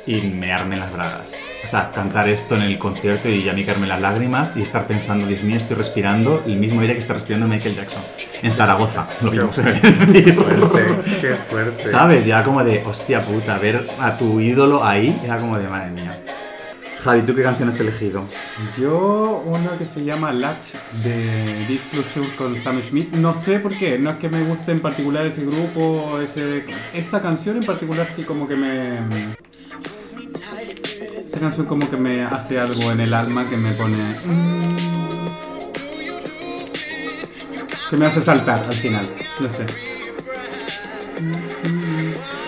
[0.05, 1.35] y mearme las bragas.
[1.67, 5.27] O sea, cantar esto en el concierto y ya micarme las lágrimas y estar pensando,
[5.27, 8.01] Dios mío, estoy respirando el mismo aire que está respirando Michael Jackson.
[8.41, 9.37] En Zaragoza, lo ve.
[9.37, 11.85] Y fuerte, qué fuerte.
[11.85, 12.25] ¿Sabes?
[12.25, 16.23] Ya como de, hostia puta, ver a tu ídolo ahí, era como de, madre mía.
[17.01, 18.23] Javi, ¿tú qué canción has elegido?
[18.79, 20.71] Yo, una que se llama Latch
[21.03, 23.13] de Disclosure con Sam Smith.
[23.15, 26.63] No sé por qué, no es que me guste en particular ese grupo, ese,
[26.93, 28.99] esa canción en particular sí como que me...
[31.37, 33.95] Esa canción como que me hace algo en el alma que me pone...
[37.91, 39.05] que me hace saltar al final,
[39.41, 39.67] no sé.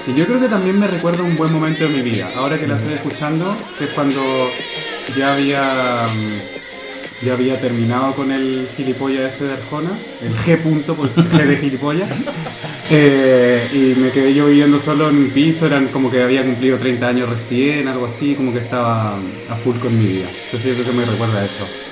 [0.08, 2.30] Y yo creo que también me recuerda un buen momento de mi vida.
[2.36, 4.24] Ahora que la estoy escuchando, que es cuando
[5.16, 9.92] ya había mm, ya había terminado con el gilipollas este de Arjona,
[10.24, 12.10] el G punto, porque G de gilipollas.
[12.92, 16.78] Eh, y me quedé yo viviendo solo en un piso, eran como que había cumplido
[16.78, 20.28] 30 años recién, algo así, como que estaba a full con mi vida.
[20.46, 21.90] Entonces yo creo que me recuerda a eso.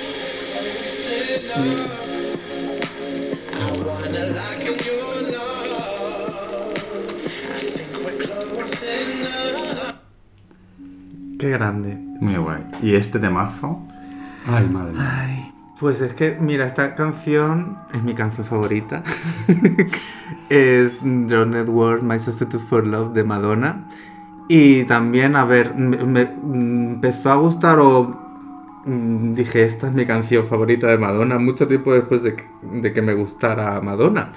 [11.38, 11.96] Qué grande.
[12.20, 12.64] Muy guay.
[12.82, 13.80] ¿Y este temazo?
[14.48, 15.22] Ay, madre mía.
[15.22, 19.04] Ay, pues es que, mira, esta canción es mi canción favorita.
[20.50, 23.88] es John Edward, My Substitute for Love de Madonna.
[24.50, 28.12] Y también, a ver, me, me- mm, empezó a gustar o
[28.86, 32.94] mm, dije, esta es mi canción favorita de Madonna, mucho tiempo después de que, de
[32.94, 34.32] que me gustara Madonna.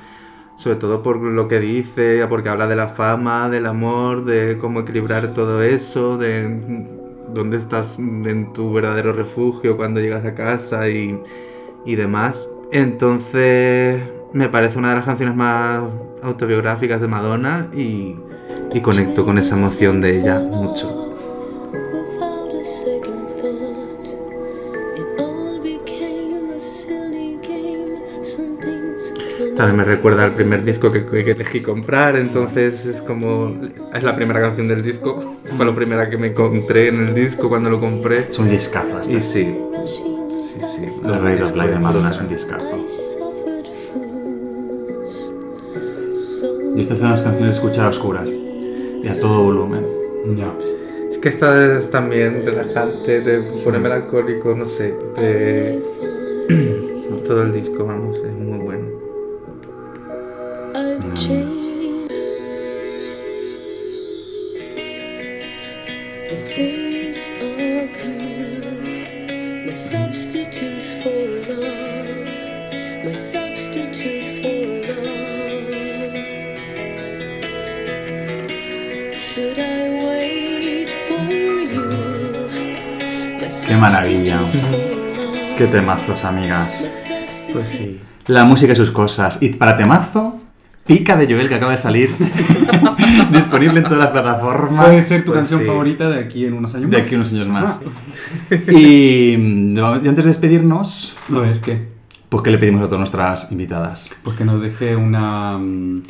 [0.56, 4.80] Sobre todo por lo que dice, porque habla de la fama, del amor, de cómo
[4.80, 6.99] equilibrar todo eso, de
[7.32, 11.20] dónde estás en tu verdadero refugio cuando llegas a casa y,
[11.84, 12.48] y demás.
[12.72, 14.02] Entonces,
[14.32, 15.82] me parece una de las canciones más
[16.22, 18.16] autobiográficas de Madonna y,
[18.72, 20.99] y conecto con esa emoción de ella mucho.
[29.60, 33.54] También me recuerda al primer disco que, que elegí comprar, entonces es como...
[33.94, 37.50] Es la primera canción del disco, fue la primera que me encontré en el disco
[37.50, 38.20] cuando lo compré.
[38.20, 39.12] Es un discazo este.
[39.12, 39.54] Y sí,
[39.84, 40.04] sí,
[40.56, 40.86] sí.
[41.04, 42.74] Rey of Light de Madonna es un discazo.
[46.74, 48.30] Y estas son las canciones de escuchar a oscuras.
[48.30, 49.84] Y a todo volumen.
[50.38, 50.54] Ya.
[51.10, 55.78] Es que esta es también relajante, te pone melancólico, no sé, te,
[57.26, 58.99] Todo el disco, vamos, es muy bueno.
[69.70, 71.10] My substitute for
[71.46, 74.66] love, my substitute for
[74.98, 76.16] love.
[79.14, 81.22] Should I wait for
[81.70, 81.86] you?
[83.40, 84.40] My Qué maravilla.
[85.56, 87.08] Qué temazos, amigas.
[87.52, 88.00] Pues sí.
[88.26, 89.38] La música y sus cosas.
[89.40, 90.39] Y para temazo,
[90.98, 92.10] Pica de Joel que acaba de salir.
[93.32, 94.86] disponible en todas las plataformas.
[94.86, 95.66] Puede ser tu Pues canción sí.
[95.66, 97.06] favorita de aquí en unos años De más.
[97.06, 97.82] aquí a unos años más.
[98.50, 101.88] Ah, Y, mm, y antes de despedirnos, a ver, ¿qué?
[102.28, 104.10] pues ¿qué le pedimos a todas nuestras invitadas?
[104.22, 106.02] Pues que nos deje una, mm,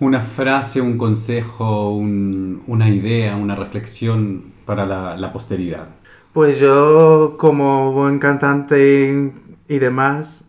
[0.00, 5.88] una frase, un consejo, un- una idea, una reflexión para la, la posteridad.
[6.32, 9.32] Pues yo, como buen cantante
[9.68, 10.47] y demás,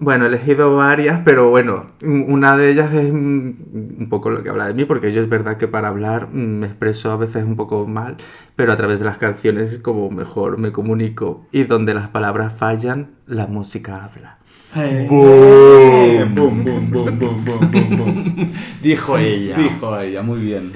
[0.00, 4.66] bueno, he elegido varias, pero bueno, una de ellas es un poco lo que habla
[4.66, 7.54] de mí, porque yo es verdad que para hablar mm, me expreso a veces un
[7.54, 8.16] poco mal,
[8.56, 11.46] pero a través de las canciones es como mejor me comunico.
[11.52, 14.38] Y donde las palabras fallan, la música habla.
[14.74, 16.34] ¡Boom!
[16.34, 18.52] ¡Boom, boom, boom, boom, boom, boom, boom!
[18.82, 19.58] Dijo ella.
[19.58, 20.72] Dijo ella, muy bien.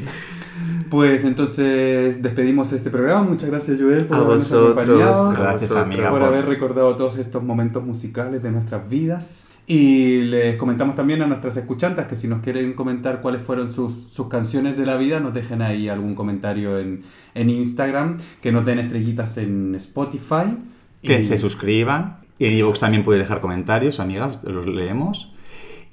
[0.95, 3.25] Pues entonces despedimos este programa.
[3.25, 4.71] Muchas gracias, Joel, por A habernos vosotros.
[4.85, 5.31] acompañado.
[5.33, 5.83] Gracias, vosotros.
[5.83, 6.09] amiga.
[6.11, 9.51] por por- haber recordado todos estos momentos musicales de nuestras vidas.
[9.67, 14.05] Y les comentamos también a nuestras escuchantas que si nos quieren comentar cuáles fueron sus,
[14.09, 17.03] sus canciones de la vida, nos dejen ahí algún comentario en,
[17.35, 20.57] en Instagram, que nos den estrellitas en Spotify.
[21.03, 22.19] Que Y- se suscriban.
[22.39, 25.35] Y en iVoox también puede dejar comentarios, amigas, los leemos.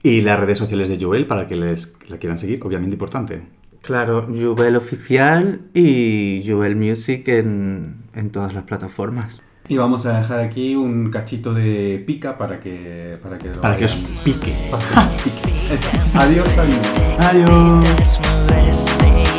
[0.03, 3.41] Y las redes sociales de Joel para que les la quieran seguir, obviamente importante.
[3.81, 9.41] Claro, Jubel Oficial y Jubel Music en, en todas las plataformas.
[9.67, 13.77] Y vamos a dejar aquí un cachito de pica para que para que, lo Para
[13.77, 14.53] que os pique.
[14.69, 15.77] para que os pique.
[16.15, 16.47] Adiós.
[17.19, 18.19] Adiós.
[18.47, 19.30] De